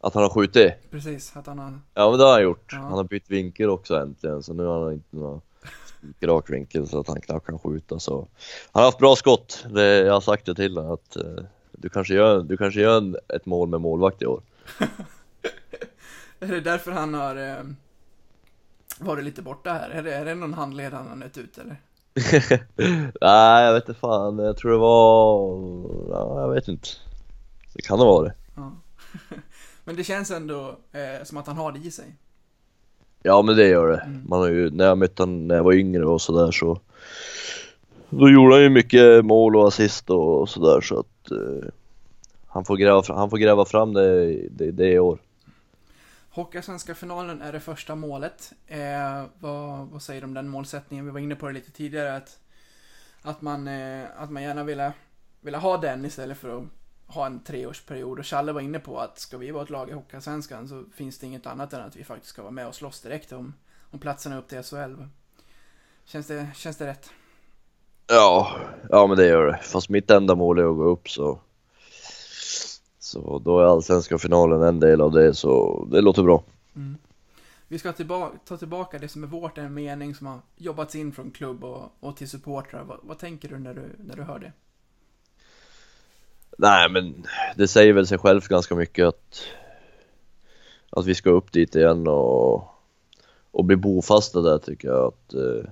Att 0.00 0.14
han 0.14 0.22
har 0.22 0.30
skjutit? 0.30 0.72
Precis, 0.90 1.36
att 1.36 1.46
han 1.46 1.58
har... 1.58 1.80
Ja 1.94 2.10
men 2.10 2.18
det 2.18 2.24
har 2.24 2.32
han 2.32 2.42
gjort. 2.42 2.72
Ja. 2.72 2.78
Han 2.78 2.92
har 2.92 3.04
bytt 3.04 3.30
vinkel 3.30 3.70
också 3.70 3.96
äntligen 3.96 4.42
så 4.42 4.52
nu 4.52 4.64
har 4.64 4.84
han 4.84 4.92
inte 4.92 5.16
någon 5.16 5.40
rak 6.20 6.50
vinkel 6.50 6.88
så 6.88 7.00
att 7.00 7.08
han 7.08 7.20
knappt 7.20 7.46
kan 7.46 7.58
skjuta 7.58 7.98
så. 7.98 8.28
Han 8.72 8.80
har 8.80 8.84
haft 8.84 8.98
bra 8.98 9.16
skott. 9.16 9.66
Det, 9.70 9.98
jag 9.98 10.12
har 10.12 10.20
sagt 10.20 10.46
det 10.46 10.54
till 10.54 10.76
honom 10.76 10.92
att 10.92 11.16
eh, 11.16 11.44
du 11.72 11.88
kanske 11.88 12.14
gör, 12.14 12.42
du 12.42 12.56
kanske 12.56 12.80
gör 12.80 12.98
en, 12.98 13.16
ett 13.28 13.46
mål 13.46 13.68
med 13.68 13.80
målvakt 13.80 14.22
i 14.22 14.26
år. 14.26 14.42
Är 16.40 16.46
det 16.46 16.60
därför 16.60 16.92
han 16.92 17.14
har 17.14 17.36
eh, 17.36 17.64
varit 19.00 19.24
lite 19.24 19.42
borta 19.42 19.72
här? 19.72 19.90
Är 19.90 20.02
det, 20.02 20.14
är 20.14 20.24
det 20.24 20.34
någon 20.34 20.54
handled 20.54 20.92
han 20.92 21.08
har 21.08 21.16
nött 21.16 21.38
ut 21.38 21.58
eller? 21.58 21.76
Nej 23.20 23.64
jag 23.64 23.74
vet 23.74 23.88
inte 23.88 24.00
fan, 24.00 24.38
jag 24.38 24.56
tror 24.56 24.70
det 24.70 24.78
var, 24.78 25.58
ja, 26.10 26.40
jag 26.40 26.54
vet 26.54 26.68
inte. 26.68 26.88
Det 27.74 27.82
kan 27.82 27.98
ha 27.98 28.06
varit. 28.06 28.32
Ja. 28.56 28.72
Men 29.84 29.96
det 29.96 30.04
känns 30.04 30.30
ändå 30.30 30.76
eh, 30.92 31.24
som 31.24 31.38
att 31.38 31.46
han 31.46 31.56
har 31.56 31.72
det 31.72 31.78
i 31.78 31.90
sig. 31.90 32.14
Ja 33.22 33.42
men 33.42 33.56
det 33.56 33.68
gör 33.68 33.88
det. 33.88 33.96
Mm. 33.96 34.24
Man 34.28 34.40
har 34.40 34.48
ju, 34.48 34.70
när 34.70 34.84
jag 34.84 34.98
mötte 34.98 35.22
honom 35.22 35.48
när 35.48 35.54
jag 35.54 35.64
var 35.64 35.72
yngre 35.72 36.06
och 36.06 36.20
sådär 36.20 36.50
så 36.50 36.80
Då 38.10 38.30
gjorde 38.30 38.54
han 38.54 38.62
ju 38.62 38.68
mycket 38.68 39.24
mål 39.24 39.56
och 39.56 39.68
assist 39.68 40.10
och 40.10 40.48
sådär 40.48 40.80
så 40.80 41.00
att 41.00 41.30
eh, 41.30 41.68
han, 42.46 42.64
får 42.64 42.76
gräva, 42.76 43.02
han 43.08 43.30
får 43.30 43.38
gräva 43.38 43.64
fram 43.64 43.92
det, 43.92 44.26
det, 44.50 44.70
det 44.70 44.92
i 44.92 44.98
år. 44.98 45.18
Hockeysvenska 46.30 46.94
finalen 46.94 47.42
är 47.42 47.52
det 47.52 47.60
första 47.60 47.94
målet. 47.94 48.52
Eh, 48.66 49.24
vad, 49.38 49.88
vad 49.88 50.02
säger 50.02 50.20
du 50.20 50.26
om 50.26 50.34
den 50.34 50.48
målsättningen? 50.48 51.04
Vi 51.04 51.10
var 51.10 51.20
inne 51.20 51.34
på 51.34 51.46
det 51.46 51.52
lite 51.52 51.70
tidigare 51.70 52.16
att, 52.16 52.38
att, 53.22 53.42
man, 53.42 53.68
eh, 53.68 54.06
att 54.16 54.30
man 54.30 54.42
gärna 54.42 54.64
ville, 54.64 54.92
ville 55.40 55.56
ha 55.56 55.76
den 55.76 56.04
istället 56.04 56.38
för 56.38 56.58
att 56.58 56.64
ha 57.06 57.26
en 57.26 57.44
treårsperiod. 57.44 58.18
Och 58.18 58.26
Challe 58.26 58.52
var 58.52 58.60
inne 58.60 58.78
på 58.78 58.98
att 58.98 59.18
ska 59.18 59.38
vi 59.38 59.50
vara 59.50 59.62
ett 59.62 59.70
lag 59.70 59.90
i 59.90 59.92
Hockeyallsvenskan 59.92 60.68
så 60.68 60.84
finns 60.94 61.18
det 61.18 61.26
inget 61.26 61.46
annat 61.46 61.72
än 61.72 61.80
att 61.80 61.96
vi 61.96 62.04
faktiskt 62.04 62.30
ska 62.30 62.42
vara 62.42 62.52
med 62.52 62.66
och 62.66 62.74
slåss 62.74 63.00
direkt 63.00 63.32
om, 63.32 63.54
om 63.90 63.98
platserna 63.98 64.38
upp 64.38 64.48
till 64.48 64.62
SHL. 64.62 64.94
Känns 66.04 66.26
det, 66.26 66.48
känns 66.54 66.76
det 66.76 66.86
rätt? 66.86 67.10
Ja, 68.06 68.60
ja 68.90 69.06
men 69.06 69.16
det 69.16 69.26
gör 69.26 69.46
det. 69.46 69.58
Fast 69.62 69.88
mitt 69.88 70.10
enda 70.10 70.34
mål 70.34 70.58
är 70.58 70.70
att 70.70 70.76
gå 70.76 70.84
upp 70.84 71.10
så 71.10 71.40
så 73.08 73.38
då 73.44 73.60
är 73.60 73.64
allsvenska 73.64 74.18
finalen 74.18 74.62
en 74.62 74.80
del 74.80 75.00
av 75.00 75.12
det 75.12 75.34
så 75.34 75.84
det 75.90 76.00
låter 76.00 76.22
bra. 76.22 76.42
Mm. 76.76 76.96
Vi 77.68 77.78
ska 77.78 77.92
tillba- 77.92 78.32
ta 78.44 78.56
tillbaka 78.56 78.98
det 78.98 79.08
som 79.08 79.22
är 79.22 79.26
vårt, 79.26 79.58
en 79.58 79.74
mening 79.74 80.14
som 80.14 80.26
har 80.26 80.38
jobbats 80.56 80.94
in 80.94 81.12
från 81.12 81.30
klubb 81.30 81.64
och, 81.64 81.82
och 82.00 82.16
till 82.16 82.28
supportrar. 82.28 82.84
Vad, 82.84 82.98
vad 83.02 83.18
tänker 83.18 83.48
du 83.48 83.58
när, 83.58 83.74
du 83.74 83.82
när 83.98 84.16
du 84.16 84.22
hör 84.22 84.38
det? 84.38 84.52
Nej 86.58 86.90
men 86.90 87.26
det 87.56 87.68
säger 87.68 87.92
väl 87.92 88.06
sig 88.06 88.18
självt 88.18 88.48
ganska 88.48 88.74
mycket 88.74 89.06
att 89.06 89.42
Att 90.90 91.06
vi 91.06 91.14
ska 91.14 91.30
upp 91.30 91.52
dit 91.52 91.76
igen 91.76 92.08
och 92.08 92.64
Och 93.50 93.64
bli 93.64 93.76
bofasta 93.76 94.40
där 94.40 94.58
tycker 94.58 94.88
jag 94.88 95.06
att 95.06 95.34
eh, 95.34 95.70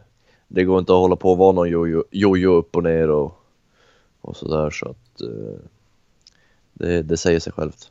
Det 0.48 0.64
går 0.64 0.78
inte 0.78 0.92
att 0.92 0.98
hålla 0.98 1.16
på 1.16 1.30
och 1.30 1.38
vara 1.38 1.52
någon 1.52 1.68
jojo, 1.68 2.04
jojo 2.10 2.52
upp 2.52 2.76
och 2.76 2.82
ner 2.82 3.10
och 3.10 3.40
Och 4.20 4.36
sådär 4.36 4.70
så 4.70 4.88
att 4.88 5.20
eh, 5.20 5.60
det, 6.78 7.02
det 7.02 7.16
säger 7.16 7.40
sig 7.40 7.52
självt. 7.52 7.90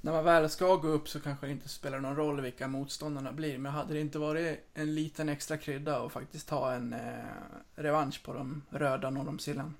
När 0.00 0.12
man 0.12 0.24
väl 0.24 0.50
ska 0.50 0.76
gå 0.76 0.88
upp 0.88 1.08
så 1.08 1.20
kanske 1.20 1.46
det 1.46 1.52
inte 1.52 1.68
spelar 1.68 2.00
någon 2.00 2.16
roll 2.16 2.40
vilka 2.40 2.68
motståndarna 2.68 3.32
blir. 3.32 3.58
Men 3.58 3.72
hade 3.72 3.94
det 3.94 4.00
inte 4.00 4.18
varit 4.18 4.58
en 4.74 4.94
liten 4.94 5.28
extra 5.28 5.56
krydda 5.56 6.00
och 6.00 6.12
faktiskt 6.12 6.48
ta 6.48 6.72
en 6.72 6.92
eh, 6.92 6.98
revansch 7.74 8.22
på 8.24 8.32
de 8.32 8.62
röda 8.70 9.10
norr 9.10 9.28
om 9.28 9.38
Sillan? 9.38 9.74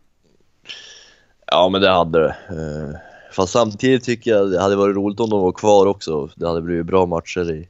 Ja 1.47 1.69
men 1.69 1.81
det 1.81 1.91
hade 1.91 2.19
det. 2.19 2.37
Eh, 2.49 3.01
Fast 3.35 3.53
samtidigt 3.53 4.05
tycker 4.05 4.31
jag 4.31 4.51
det 4.51 4.61
hade 4.61 4.77
varit 4.77 4.97
roligt 4.97 5.21
om 5.21 5.31
de 5.31 5.41
var 5.41 5.53
kvar 5.53 5.87
också. 5.87 6.31
Det 6.37 6.49
hade 6.49 6.63
blivit 6.63 6.87
bra 6.87 7.07
matcher 7.07 7.51
i, 7.51 7.69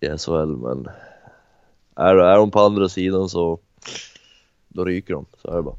i 0.00 0.18
SHL 0.18 0.56
men 0.56 0.88
är, 1.96 2.14
är 2.14 2.36
de 2.36 2.50
på 2.50 2.60
andra 2.60 2.88
sidan 2.88 3.28
så 3.28 3.58
då 4.68 4.84
ryker 4.84 5.14
de, 5.14 5.26
så 5.42 5.50
är 5.50 5.56
det 5.56 5.62
bara. 5.62 5.76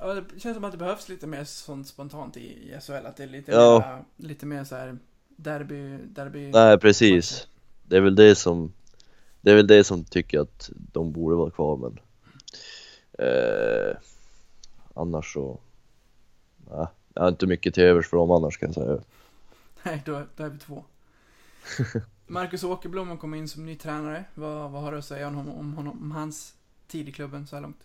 Ja, 0.00 0.14
det 0.14 0.40
känns 0.40 0.54
som 0.56 0.64
att 0.64 0.72
det 0.72 0.78
behövs 0.78 1.08
lite 1.08 1.26
mer 1.26 1.44
sånt 1.44 1.88
spontant 1.88 2.36
i, 2.36 2.40
i 2.40 2.78
SHL. 2.80 3.06
Att 3.06 3.16
det 3.16 3.22
är 3.22 3.26
lite 3.28 3.52
Ja. 3.52 3.78
mer, 3.78 4.28
lite 4.28 4.46
mer 4.46 4.64
så 4.64 4.76
här 4.76 4.98
derby, 5.36 5.98
derby. 5.98 6.50
Nej 6.50 6.78
precis. 6.78 7.48
Det 7.82 7.96
är 7.96 8.00
väl 8.00 8.14
det 8.14 8.34
som 8.34 8.72
Det 9.40 9.50
är 9.50 9.54
väl 9.56 9.66
det 9.66 9.84
som 9.84 10.04
tycker 10.04 10.40
att 10.40 10.70
de 10.74 11.12
borde 11.12 11.36
vara 11.36 11.50
kvar 11.50 11.76
men 11.76 11.98
eh, 13.28 13.96
Annars 14.94 15.32
så 15.32 15.60
Nej, 16.70 16.86
jag 17.14 17.22
har 17.22 17.28
inte 17.28 17.46
mycket 17.46 17.74
till 17.74 17.82
övers 17.82 18.08
för 18.08 18.16
dem 18.16 18.30
annars 18.30 18.58
kan 18.58 18.68
jag 18.68 18.74
säga. 18.74 18.98
Nej, 19.82 20.02
då, 20.06 20.22
då 20.36 20.44
är 20.44 20.48
vi 20.48 20.58
två. 20.58 20.84
Marcus 22.26 22.64
Åkerblom 22.64 23.08
har 23.08 23.16
kommit 23.16 23.38
in 23.38 23.48
som 23.48 23.66
ny 23.66 23.76
tränare. 23.76 24.24
Vad, 24.34 24.70
vad 24.70 24.82
har 24.82 24.92
du 24.92 24.98
att 24.98 25.04
säga 25.04 25.28
om, 25.28 25.38
om, 25.38 25.74
honom, 25.74 26.02
om 26.02 26.10
hans 26.10 26.54
tid 26.88 27.08
i 27.08 27.12
klubben 27.12 27.46
så 27.46 27.56
här 27.56 27.62
långt? 27.62 27.80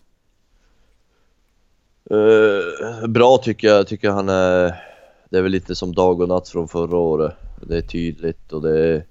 Eh, 2.10 3.06
bra 3.08 3.38
tycker 3.38 3.68
jag, 3.68 3.86
tycker 3.86 4.10
han 4.10 4.28
är 4.28 4.82
Det 5.30 5.38
är 5.38 5.42
väl 5.42 5.52
lite 5.52 5.74
som 5.74 5.94
dag 5.94 6.20
och 6.20 6.28
natt 6.28 6.48
från 6.48 6.68
förra 6.68 6.96
året. 6.96 7.34
Det 7.60 7.76
är 7.76 7.82
tydligt 7.82 8.52
och 8.52 8.62
det 8.62 8.78
är 8.78 9.04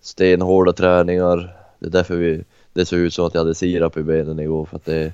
stenhårda 0.00 0.72
träningar. 0.72 1.56
Det 1.78 1.86
är 1.86 1.90
därför 1.90 2.16
vi 2.16 2.44
Det 2.72 2.86
såg 2.86 2.98
ut 2.98 3.14
som 3.14 3.26
att 3.26 3.34
jag 3.34 3.40
hade 3.40 3.54
sirap 3.54 3.96
i 3.96 4.02
benen 4.02 4.40
igår 4.40 4.64
för 4.64 4.76
att 4.76 4.84
det, 4.84 5.12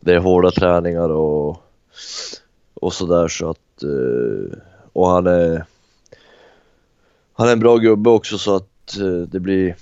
det 0.00 0.14
är 0.14 0.18
hårda 0.18 0.50
träningar 0.50 1.08
och 1.08 1.62
Och 2.74 2.92
sådär 2.92 3.28
så 3.28 3.50
att 3.50 3.82
eh, 3.82 4.58
Och 4.92 5.08
han 5.08 5.26
är 5.26 5.64
Han 7.32 7.48
är 7.48 7.52
en 7.52 7.60
bra 7.60 7.76
gubbe 7.76 8.10
också 8.10 8.38
så 8.38 8.56
att 8.56 8.98
eh, 8.98 9.28
det 9.28 9.40
blir 9.40 9.76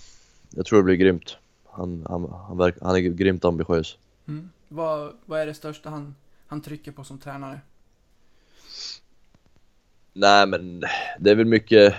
Jag 0.50 0.66
tror 0.66 0.79
det 0.79 0.85
blir 0.85 0.96
grymt. 0.96 1.37
Han, 1.70 2.07
han, 2.09 2.33
han, 2.48 2.59
verk, 2.59 2.74
han 2.83 2.96
är 2.96 3.00
grymt 3.00 3.44
ambitiös. 3.44 3.96
Mm. 4.29 4.50
Vad, 4.68 5.12
vad 5.26 5.40
är 5.40 5.46
det 5.46 5.55
största 5.55 5.90
han, 5.90 6.14
han 6.46 6.61
trycker 6.61 6.92
på 6.92 7.04
som 7.04 7.18
tränare? 7.18 7.61
Nej 10.12 10.46
men 10.46 10.80
det 11.18 11.30
är 11.30 11.35
väl 11.35 11.46
mycket 11.46 11.94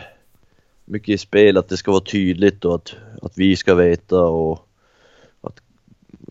Mycket 0.90 1.10
i 1.10 1.18
spel 1.18 1.58
att 1.58 1.70
det 1.70 1.78
ska 1.78 1.92
vara 1.92 2.04
tydligt 2.04 2.66
och 2.66 2.76
att, 2.76 2.96
att 3.22 3.38
vi 3.38 3.56
ska 3.56 3.76
veta 3.76 4.22
och 4.22 4.68
att 5.42 5.62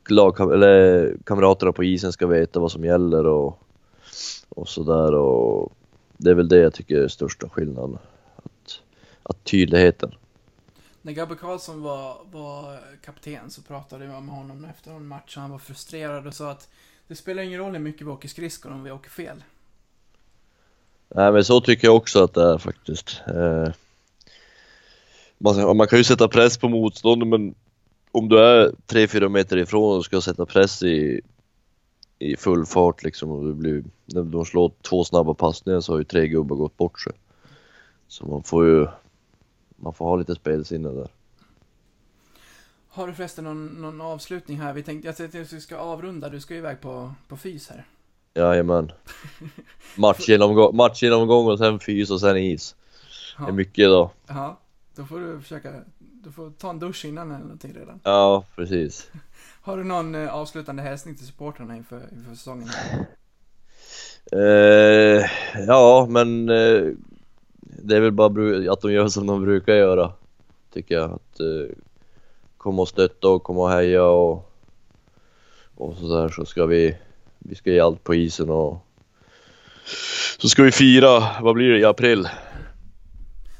lag, 0.08 0.52
eller 0.52 1.16
kamraterna 1.24 1.72
på 1.72 1.84
isen 1.84 2.12
ska 2.12 2.26
veta 2.26 2.60
vad 2.60 2.72
som 2.72 2.84
gäller 2.84 3.26
och, 3.26 3.62
och 4.48 4.68
sådär 4.68 5.14
och 5.14 5.72
det 6.16 6.30
är 6.30 6.34
väl 6.34 6.48
det 6.48 6.58
jag 6.58 6.74
tycker 6.74 6.96
är 6.96 7.08
största 7.08 7.48
skillnaden. 7.48 7.98
Att, 8.36 8.80
att 9.22 9.44
tydligheten. 9.44 10.14
När 11.02 11.12
Gabbe 11.12 11.34
Karlsson 11.34 11.82
var, 11.82 12.16
var 12.32 12.80
kapten 13.04 13.50
så 13.50 13.62
pratade 13.62 14.04
jag 14.04 14.22
med 14.22 14.34
honom 14.34 14.64
efter 14.64 14.90
en 14.90 15.06
match 15.06 15.36
och 15.36 15.42
han 15.42 15.50
var 15.50 15.58
frustrerad 15.58 16.26
och 16.26 16.34
sa 16.34 16.50
att 16.50 16.68
det 17.08 17.16
spelar 17.16 17.42
ingen 17.42 17.60
roll 17.60 17.72
hur 17.72 17.78
mycket 17.78 18.06
vi 18.06 18.10
åker 18.10 18.28
skridskor 18.28 18.72
om 18.72 18.84
vi 18.84 18.90
åker 18.90 19.10
fel. 19.10 19.42
Nej 21.08 21.32
men 21.32 21.44
så 21.44 21.60
tycker 21.60 21.88
jag 21.88 21.96
också 21.96 22.24
att 22.24 22.34
det 22.34 22.42
är 22.42 22.58
faktiskt. 22.58 23.20
Eh, 23.26 23.68
man, 25.38 25.76
man 25.76 25.88
kan 25.88 25.98
ju 25.98 26.04
sätta 26.04 26.28
press 26.28 26.58
på 26.58 26.68
motståndet 26.68 27.28
men 27.28 27.54
om 28.10 28.28
du 28.28 28.38
är 28.38 28.72
3-4 28.86 29.28
meter 29.28 29.56
ifrån 29.56 29.96
och 29.96 30.04
ska 30.04 30.20
sätta 30.20 30.46
press 30.46 30.82
i, 30.82 31.20
i 32.18 32.36
full 32.36 32.66
fart 32.66 33.02
liksom 33.02 33.30
och 33.30 33.44
du 33.44 33.54
blir, 33.54 33.84
när 34.04 34.22
de 34.22 34.44
slår 34.44 34.72
två 34.82 35.04
snabba 35.04 35.34
passningar 35.34 35.80
så 35.80 35.92
har 35.92 35.98
ju 35.98 36.04
tre 36.04 36.28
gubbar 36.28 36.56
gått 36.56 36.76
bort 36.76 37.00
sig. 37.00 37.12
Så 38.08 38.26
man 38.26 38.42
får 38.42 38.66
ju, 38.66 38.86
man 39.76 39.94
får 39.94 40.04
ha 40.04 40.16
lite 40.16 40.34
spelsinne 40.34 40.88
där. 40.88 41.08
Har 42.96 43.06
du 43.06 43.14
förresten 43.14 43.44
någon, 43.44 43.66
någon 43.66 44.00
avslutning 44.00 44.60
här? 44.60 44.72
Vi 44.72 44.82
tänkte, 44.82 45.08
jag 45.08 45.16
tänkte 45.16 45.40
att 45.40 45.52
vi 45.52 45.60
ska 45.60 45.76
avrunda, 45.76 46.28
du 46.28 46.40
ska 46.40 46.54
ju 46.54 46.60
iväg 46.60 46.80
på, 46.80 47.12
på 47.28 47.36
fys 47.36 47.68
här. 47.68 47.84
Jajamän. 48.34 48.92
Matchgenomgång, 49.96 50.76
matchgenomgång 50.76 51.46
och 51.46 51.58
sen 51.58 51.78
fys 51.80 52.10
och 52.10 52.20
sen 52.20 52.36
is. 52.36 52.76
är 53.48 53.52
mycket 53.52 53.78
idag. 53.78 54.10
Ja, 54.26 54.58
då 54.94 55.04
får 55.04 55.20
du 55.20 55.40
försöka, 55.40 55.72
du 55.98 56.32
får 56.32 56.50
ta 56.50 56.70
en 56.70 56.78
dusch 56.78 57.04
innan 57.04 57.30
eller 57.30 57.40
någonting 57.40 57.74
redan. 57.74 58.00
Ja, 58.02 58.44
precis. 58.56 59.10
Har 59.62 59.76
du 59.76 59.84
någon 59.84 60.14
eh, 60.14 60.34
avslutande 60.34 60.82
hälsning 60.82 61.14
till 61.14 61.26
supportrarna 61.26 61.76
inför, 61.76 62.00
inför 62.12 62.34
säsongen? 62.34 62.68
Eh, 64.32 65.30
ja, 65.66 66.06
men 66.10 66.48
eh, 66.48 66.82
det 67.60 67.96
är 67.96 68.00
väl 68.00 68.12
bara 68.12 68.72
att 68.72 68.80
de 68.80 68.92
gör 68.92 69.08
som 69.08 69.26
de 69.26 69.44
brukar 69.44 69.74
göra. 69.74 70.12
Tycker 70.72 70.94
jag. 70.94 71.10
Att 71.10 71.40
eh, 71.40 71.76
komma 72.66 72.82
och 72.82 72.88
stötta 72.88 73.28
och 73.28 73.42
komma 73.42 73.60
och 73.60 73.70
heja 73.70 74.04
och, 74.04 74.52
och 75.74 75.96
sådär 75.96 76.28
så 76.28 76.44
ska 76.44 76.66
vi, 76.66 76.96
vi 77.38 77.54
ska 77.54 77.70
ge 77.70 77.80
allt 77.80 78.04
på 78.04 78.14
isen 78.14 78.50
och 78.50 78.86
så 80.38 80.48
ska 80.48 80.62
vi 80.62 80.72
fira, 80.72 81.42
vad 81.42 81.54
blir 81.54 81.70
det, 81.70 81.78
i 81.78 81.84
april? 81.84 82.28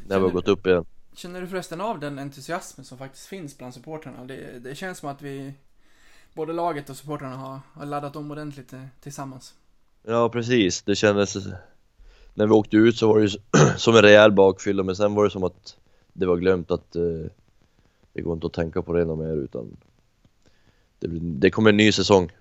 När 0.07 0.19
vi 0.19 0.25
har 0.25 0.31
gått 0.31 0.49
upp 0.49 0.67
igen. 0.67 0.85
Känner 1.15 1.41
du 1.41 1.47
förresten 1.47 1.81
av 1.81 2.01
den 2.01 2.19
entusiasmen 2.19 2.85
som 2.85 2.99
faktiskt 2.99 3.27
finns 3.27 3.59
bland 3.59 3.75
supportrarna? 3.75 4.25
Det, 4.25 4.59
det 4.59 4.75
känns 4.75 4.99
som 4.99 5.09
att 5.09 5.23
vi, 5.23 5.53
både 6.35 6.53
laget 6.53 6.91
och 6.91 6.97
supportrarna 6.97 7.37
har, 7.37 7.61
har 7.73 7.87
laddat 7.87 8.17
om 8.17 8.31
ordentligt 8.31 8.73
eh, 8.73 8.85
tillsammans. 9.01 9.55
Ja 10.03 10.29
precis, 10.29 10.83
det 10.83 10.97
kändes 10.97 11.37
När 12.35 12.47
vi 12.47 12.53
åkte 12.53 12.77
ut 12.77 12.97
så 12.97 13.09
var 13.09 13.19
det 13.19 13.27
ju 13.27 13.39
som 13.77 13.97
en 13.97 14.03
rejäl 14.03 14.33
bakfylla 14.33 14.83
men 14.83 14.97
sen 14.97 15.15
var 15.15 15.25
det 15.25 15.31
som 15.31 15.45
att 15.45 15.77
det 16.13 16.27
var 16.27 16.37
glömt 16.37 16.71
att 16.71 16.97
eh, 16.97 17.03
det 18.17 18.23
går 18.23 18.35
inte 18.35 18.47
att 18.47 18.53
tänka 18.53 18.83
på 18.83 18.93
det 18.93 19.05
något 19.05 19.19
mer 19.27 19.37
utan 19.37 19.77
det, 20.99 21.09
blir- 21.09 21.21
det 21.41 21.51
kommer 21.51 21.71
en 21.71 21.77
ny 21.77 21.93
säsong. 21.93 22.33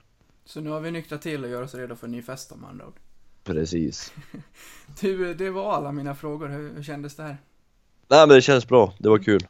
Så 0.45 0.61
nu 0.61 0.69
har 0.69 0.79
vi 0.79 0.91
nyktrat 0.91 1.21
till 1.21 1.43
och 1.43 1.49
gör 1.49 1.61
oss 1.61 1.75
redo 1.75 1.95
för 1.95 2.07
en 2.07 2.11
ny 2.11 2.21
fest 2.21 2.51
om 2.51 2.65
andra 2.65 2.85
ord. 2.87 2.95
Precis. 3.43 4.13
Du, 5.01 5.33
det 5.33 5.49
var 5.49 5.73
alla 5.73 5.91
mina 5.91 6.15
frågor. 6.15 6.47
Hur, 6.47 6.73
hur 6.75 6.83
kändes 6.83 7.15
det 7.15 7.23
här? 7.23 7.37
Nej 8.07 8.27
men 8.27 8.35
det 8.35 8.41
känns 8.41 8.67
bra, 8.67 8.93
det 8.99 9.09
var 9.09 9.17
kul. 9.17 9.47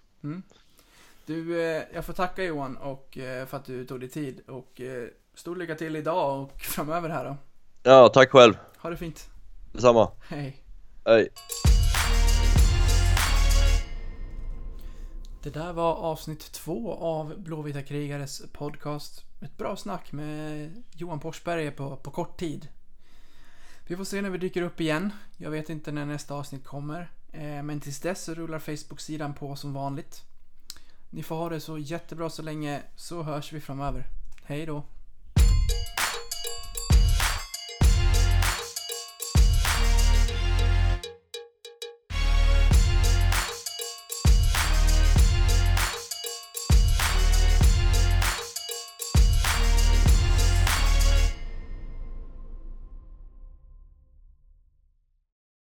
Du, 1.25 1.61
eh, 1.61 1.83
jag 1.93 2.05
får 2.05 2.13
tacka 2.13 2.43
Johan 2.43 2.77
och 2.77 3.17
eh, 3.17 3.45
för 3.45 3.57
att 3.57 3.65
du 3.65 3.85
tog 3.85 3.99
dig 3.99 4.09
tid 4.09 4.41
och 4.47 4.81
eh, 4.81 5.07
stor 5.33 5.55
lycka 5.55 5.75
till 5.75 5.95
idag 5.95 6.41
och 6.43 6.61
framöver 6.61 7.09
här 7.09 7.25
då. 7.25 7.37
Ja, 7.83 8.09
tack 8.09 8.29
själv. 8.31 8.53
Ha 8.77 8.89
det 8.89 8.97
fint. 8.97 9.29
Detsamma. 9.73 10.11
Hej. 10.29 10.57
Hej. 11.05 11.29
Det 15.45 15.51
där 15.51 15.73
var 15.73 15.93
avsnitt 15.95 16.51
två 16.51 16.93
av 16.93 17.39
Blåvita 17.41 17.81
krigares 17.81 18.41
podcast. 18.53 19.23
Ett 19.41 19.57
bra 19.57 19.75
snack 19.75 20.11
med 20.11 20.83
Johan 20.91 21.19
Porsberger 21.19 21.71
på, 21.71 21.95
på 21.95 22.11
kort 22.11 22.39
tid. 22.39 22.67
Vi 23.87 23.95
får 23.95 24.03
se 24.03 24.21
när 24.21 24.29
vi 24.29 24.37
dyker 24.37 24.61
upp 24.61 24.81
igen. 24.81 25.11
Jag 25.37 25.51
vet 25.51 25.69
inte 25.69 25.91
när 25.91 26.05
nästa 26.05 26.33
avsnitt 26.33 26.63
kommer. 26.63 27.11
Eh, 27.31 27.63
men 27.63 27.79
tills 27.79 27.99
dess 27.99 28.23
så 28.23 28.33
rullar 28.33 28.59
Facebook-sidan 28.59 29.33
på 29.33 29.55
som 29.55 29.73
vanligt. 29.73 30.23
Ni 31.09 31.23
får 31.23 31.35
ha 31.35 31.49
det 31.49 31.59
så 31.59 31.77
jättebra 31.77 32.29
så 32.29 32.41
länge, 32.41 32.81
så 32.95 33.23
hörs 33.23 33.53
vi 33.53 33.61
framöver. 33.61 34.07
Hej 34.43 34.65
då! 34.65 34.83